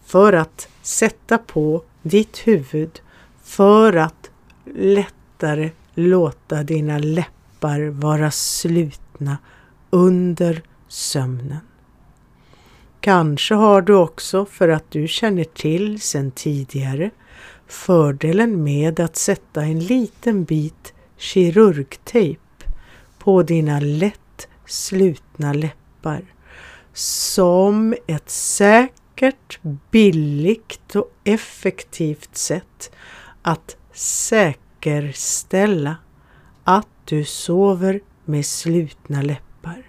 [0.05, 3.01] för att sätta på ditt huvud
[3.43, 4.29] för att
[4.75, 9.37] lättare låta dina läppar vara slutna
[9.89, 11.59] under sömnen.
[12.99, 17.09] Kanske har du också, för att du känner till sedan tidigare,
[17.67, 22.41] fördelen med att sätta en liten bit kirurgtejp
[23.23, 26.21] på dina lätt slutna läppar
[26.93, 29.59] som ett säkert,
[29.91, 32.91] billigt och effektivt sätt
[33.41, 35.95] att säkerställa
[36.63, 39.83] att du sover med slutna läppar.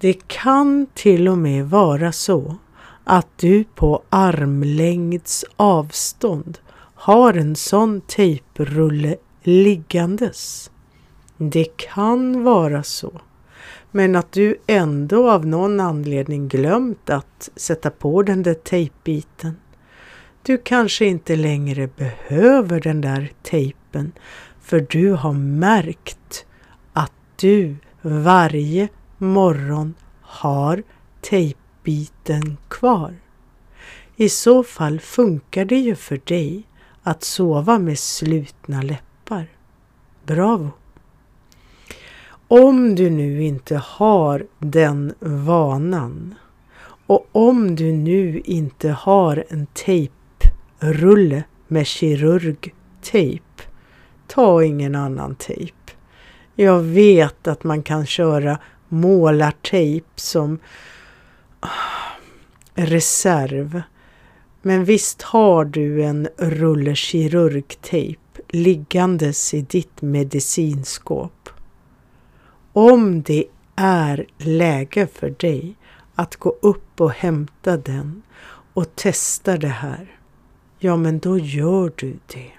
[0.00, 2.56] Det kan till och med vara så
[3.04, 6.58] att du på armlängds avstånd
[6.94, 10.70] har en sån tejprulle liggandes.
[11.38, 13.20] Det kan vara så.
[13.90, 19.56] Men att du ändå av någon anledning glömt att sätta på den där tejpbiten.
[20.42, 24.12] Du kanske inte längre behöver den där tejpen
[24.60, 26.46] för du har märkt
[26.92, 30.82] att du varje morgon har
[31.20, 33.14] tejpbiten kvar.
[34.16, 36.62] I så fall funkar det ju för dig
[37.02, 39.46] att sova med slutna läppar.
[40.26, 40.70] Bravo!
[42.50, 46.34] Om du nu inte har den vanan
[47.06, 53.44] och om du nu inte har en tejprulle med kirurgtejp,
[54.26, 55.92] ta ingen annan tejp.
[56.54, 60.58] Jag vet att man kan köra målartejp som
[61.60, 61.68] ah,
[62.74, 63.82] reserv.
[64.62, 71.32] Men visst har du en rulle kirurgtejp liggandes i ditt medicinskåp
[72.72, 73.44] om det
[73.76, 75.74] är läge för dig
[76.14, 78.22] att gå upp och hämta den
[78.74, 80.18] och testa det här,
[80.78, 82.50] ja men då gör du det.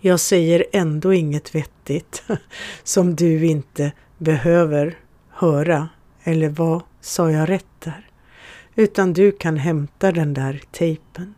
[0.00, 2.22] Jag säger ändå inget vettigt
[2.82, 5.88] som du inte behöver höra.
[6.22, 8.08] Eller vad sa jag rätt där?
[8.74, 11.34] Utan du kan hämta den där tejpen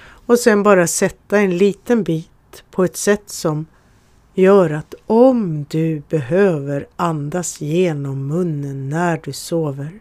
[0.00, 3.66] och sen bara sätta en liten bit på ett sätt som
[4.38, 10.00] gör att om du behöver andas genom munnen när du sover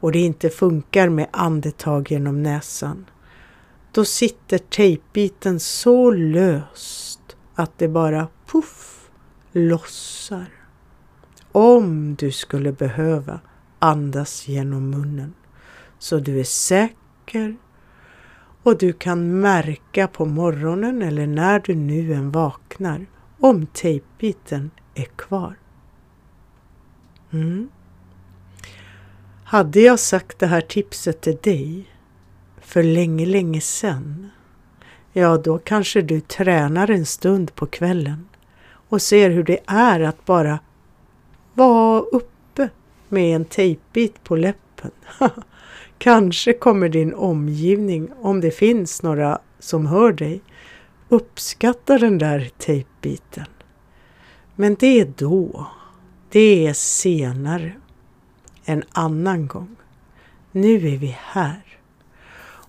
[0.00, 3.06] och det inte funkar med andetag genom näsan,
[3.92, 9.10] då sitter tejpbiten så löst att det bara puff
[9.52, 10.46] lossar.
[11.52, 13.40] Om du skulle behöva
[13.78, 15.34] andas genom munnen
[15.98, 17.56] så du är säker
[18.62, 23.06] och du kan märka på morgonen eller när du nu än vaknar
[23.40, 25.56] om tejpbiten är kvar.
[27.30, 27.68] Mm.
[29.44, 31.84] Hade jag sagt det här tipset till dig
[32.60, 34.30] för länge, länge sedan,
[35.12, 38.28] ja då kanske du tränar en stund på kvällen
[38.88, 40.58] och ser hur det är att bara
[41.54, 42.68] vara uppe
[43.08, 44.90] med en tejpbit på läppen.
[45.98, 50.40] kanske kommer din omgivning, om det finns några som hör dig,
[51.08, 53.46] uppskatta den där tejpbiten.
[54.54, 55.66] Men det är då.
[56.30, 57.72] Det är senare.
[58.64, 59.76] En annan gång.
[60.52, 61.62] Nu är vi här.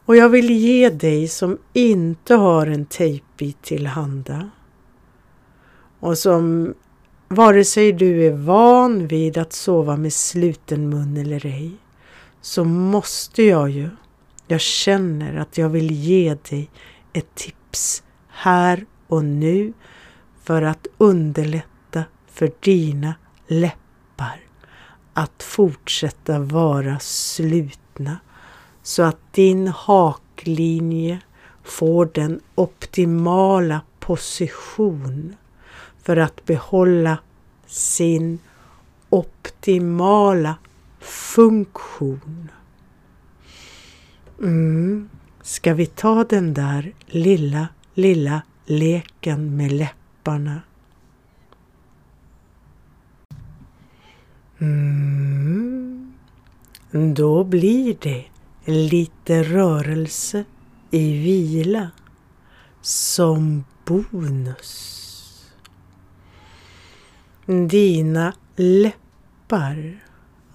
[0.05, 4.49] Och jag vill ge dig som inte har en tejpbit tillhanda
[5.99, 6.73] och som
[7.27, 11.71] vare sig du är van vid att sova med sluten mun eller ej,
[12.41, 13.89] så måste jag ju,
[14.47, 16.69] jag känner att jag vill ge dig
[17.13, 18.03] ett tips
[18.39, 19.73] här och nu
[20.43, 23.15] för att underlätta för dina
[23.47, 24.39] läppar
[25.13, 28.17] att fortsätta vara slutna
[28.83, 31.19] så att din haklinje
[31.63, 35.35] får den optimala position
[36.03, 37.17] för att behålla
[37.67, 38.39] sin
[39.09, 40.55] optimala
[40.99, 42.51] funktion.
[44.41, 45.09] Mm.
[45.41, 47.67] Ska vi ta den där lilla,
[47.97, 50.61] lilla leken med läpparna?
[54.59, 56.13] Mm.
[57.15, 58.25] Då blir det
[58.65, 60.43] lite rörelse
[60.91, 61.91] i vila
[62.81, 64.93] som bonus.
[67.45, 70.03] Dina läppar.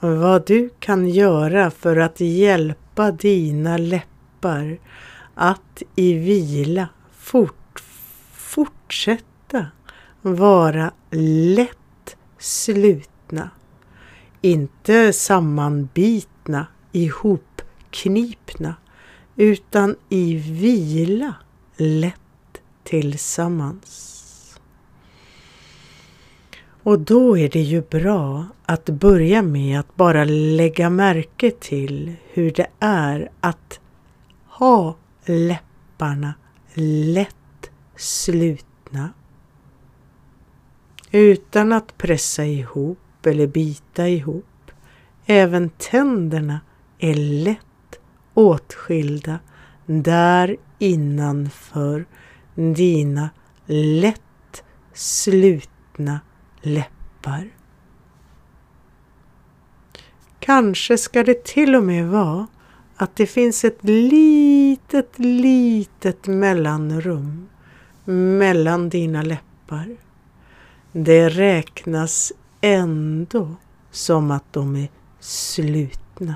[0.01, 4.79] Vad du kan göra för att hjälpa dina läppar
[5.35, 6.89] att i vila
[7.23, 7.83] fort,
[8.33, 9.67] fortsätta
[10.23, 13.51] vara lätt slutna.
[14.41, 18.75] Inte sammanbitna, ihopknipna,
[19.37, 21.35] utan i vila
[21.77, 24.09] lätt tillsammans.
[26.83, 32.51] Och då är det ju bra att börja med att bara lägga märke till hur
[32.51, 33.81] det är att
[34.47, 36.35] ha läpparna
[36.75, 39.11] lätt slutna.
[41.11, 44.71] Utan att pressa ihop eller bita ihop.
[45.27, 46.61] Även tänderna
[46.99, 47.59] är lätt
[48.35, 49.39] åtskilda
[49.87, 52.05] där innanför
[52.55, 53.31] dina
[53.67, 56.21] lätt slutna
[56.61, 57.51] läppar.
[60.39, 62.47] Kanske ska det till och med vara
[62.97, 67.49] att det finns ett litet, litet mellanrum
[68.05, 69.97] mellan dina läppar.
[70.93, 73.55] Det räknas ändå
[73.91, 74.89] som att de är
[75.21, 76.35] slutna.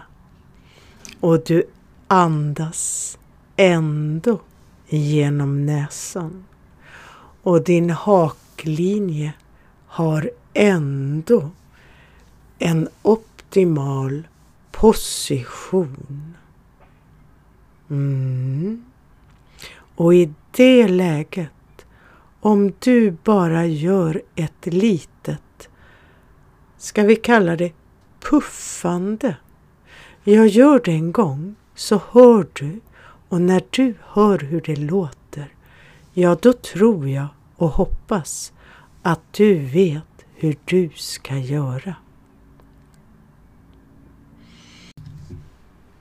[1.21, 1.63] Och du
[2.09, 3.19] andas
[3.57, 4.41] ändå
[4.89, 6.45] genom näsan.
[7.43, 9.33] Och din haklinje
[9.87, 11.51] har ändå
[12.59, 14.29] en optimal
[14.73, 16.36] position.
[17.91, 18.85] Mm.
[19.97, 21.87] Och i det läget,
[22.41, 25.69] om du bara gör ett litet,
[26.77, 27.73] ska vi kalla det
[28.21, 29.37] puffande.
[30.25, 32.81] Jag gör det en gång så hör du
[33.29, 35.55] och när du hör hur det låter,
[36.13, 38.53] ja då tror jag och hoppas
[39.03, 41.95] att du vet hur du ska göra.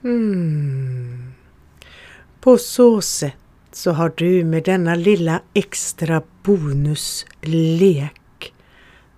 [0.04, 1.15] Mm.
[2.46, 3.36] På så sätt
[3.72, 8.54] så har du med denna lilla extra bonuslek,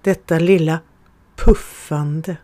[0.02, 0.80] detta lilla
[1.36, 2.38] puffande,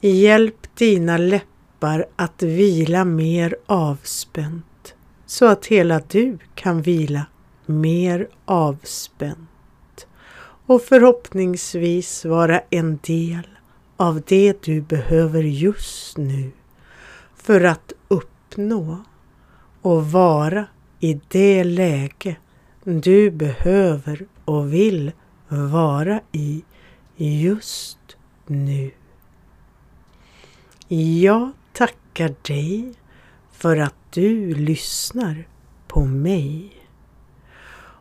[0.00, 4.94] hjälp dina läppar att vila mer avspänt
[5.26, 7.26] så att hela du kan vila
[7.66, 10.06] mer avspänt
[10.66, 13.48] och förhoppningsvis vara en del
[13.96, 16.50] av det du behöver just nu
[17.36, 17.92] för att
[18.52, 19.04] uppnå
[19.82, 20.66] och vara
[21.00, 22.36] i det läge
[22.84, 25.12] du behöver och vill
[25.48, 26.64] vara i
[27.16, 27.98] just
[28.46, 28.90] nu.
[31.20, 32.94] Jag tackar dig
[33.52, 35.48] för att du lyssnar
[35.88, 36.72] på mig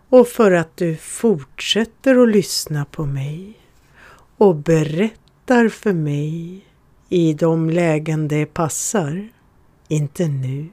[0.09, 3.53] och för att du fortsätter att lyssna på mig
[4.37, 6.65] och berättar för mig
[7.09, 9.29] i de lägen det passar,
[9.91, 10.69] inte nu,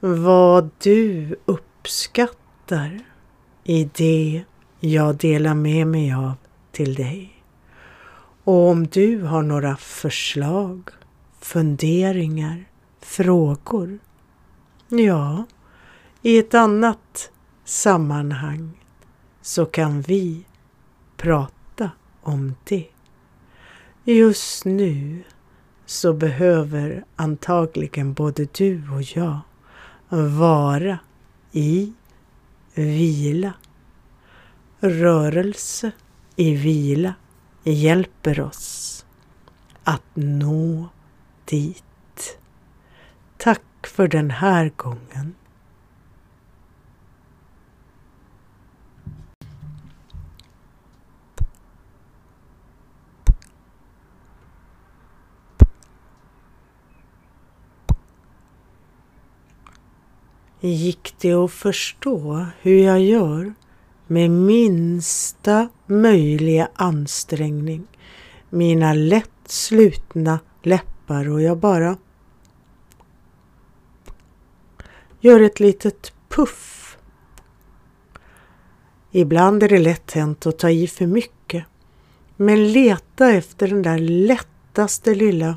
[0.00, 3.00] vad du uppskattar
[3.64, 4.44] i det
[4.80, 6.34] jag delar med mig av
[6.72, 7.42] till dig.
[8.44, 10.90] Och om du har några förslag,
[11.40, 12.64] funderingar,
[13.00, 13.98] frågor,
[14.88, 15.44] ja,
[16.22, 17.30] i ett annat
[17.64, 18.70] sammanhang
[19.42, 20.44] så kan vi
[21.16, 21.90] prata
[22.22, 22.86] om det.
[24.04, 25.24] Just nu
[25.86, 29.40] så behöver antagligen både du och jag
[30.38, 30.98] vara
[31.52, 31.92] i
[32.74, 33.52] vila.
[34.80, 35.92] Rörelse
[36.36, 37.14] i vila
[37.64, 39.06] hjälper oss
[39.84, 40.88] att nå
[41.44, 42.38] dit.
[43.36, 45.34] Tack för den här gången.
[60.66, 63.54] Gick det att förstå hur jag gör
[64.06, 67.86] med minsta möjliga ansträngning
[68.50, 71.96] mina lätt slutna läppar och jag bara
[75.20, 76.98] gör ett litet puff.
[79.10, 81.64] Ibland är det lätt hänt att ta i för mycket.
[82.36, 85.56] Men leta efter den där lättaste lilla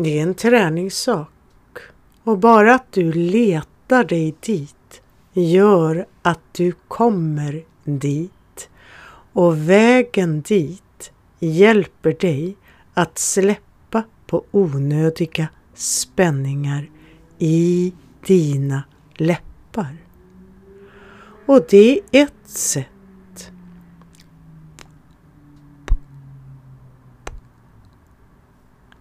[0.00, 1.78] Det är en träningssak
[2.24, 8.68] och bara att du letar dig dit gör att du kommer dit
[9.32, 12.56] och vägen dit hjälper dig
[12.94, 16.90] att släppa på onödiga spänningar
[17.38, 17.92] i
[18.26, 18.82] dina
[19.14, 19.96] läppar.
[21.46, 22.86] Och det är ett sätt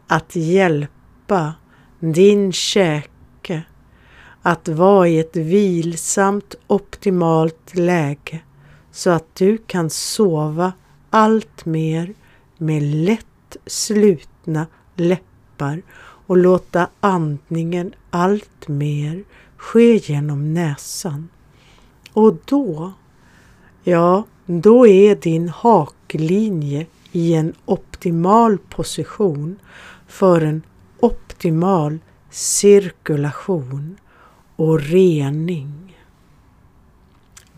[0.08, 1.54] att hjälpa
[2.00, 3.64] din käke
[4.42, 8.40] att vara i ett vilsamt optimalt läge
[8.92, 10.74] så att du kan sova
[11.10, 12.14] allt mer
[12.58, 15.82] med lätt slutna läppar
[16.28, 19.24] och låta andningen allt mer
[19.58, 21.30] ske genom näsan.
[22.14, 22.94] Och då,
[23.84, 29.60] ja, då är din haklinje i en optimal position
[30.18, 30.64] för en
[31.00, 32.00] optimal
[32.30, 33.98] cirkulation
[34.56, 35.98] och rening.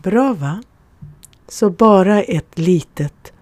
[0.02, 0.62] Bra va?
[1.48, 3.32] Så bara ett litet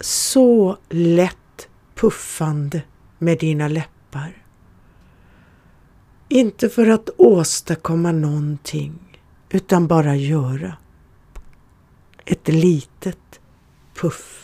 [0.00, 2.82] så lätt puffande
[3.18, 4.42] med dina läppar.
[6.28, 10.76] Inte för att åstadkomma någonting utan bara göra.
[12.24, 13.40] Ett litet
[13.94, 14.43] puff.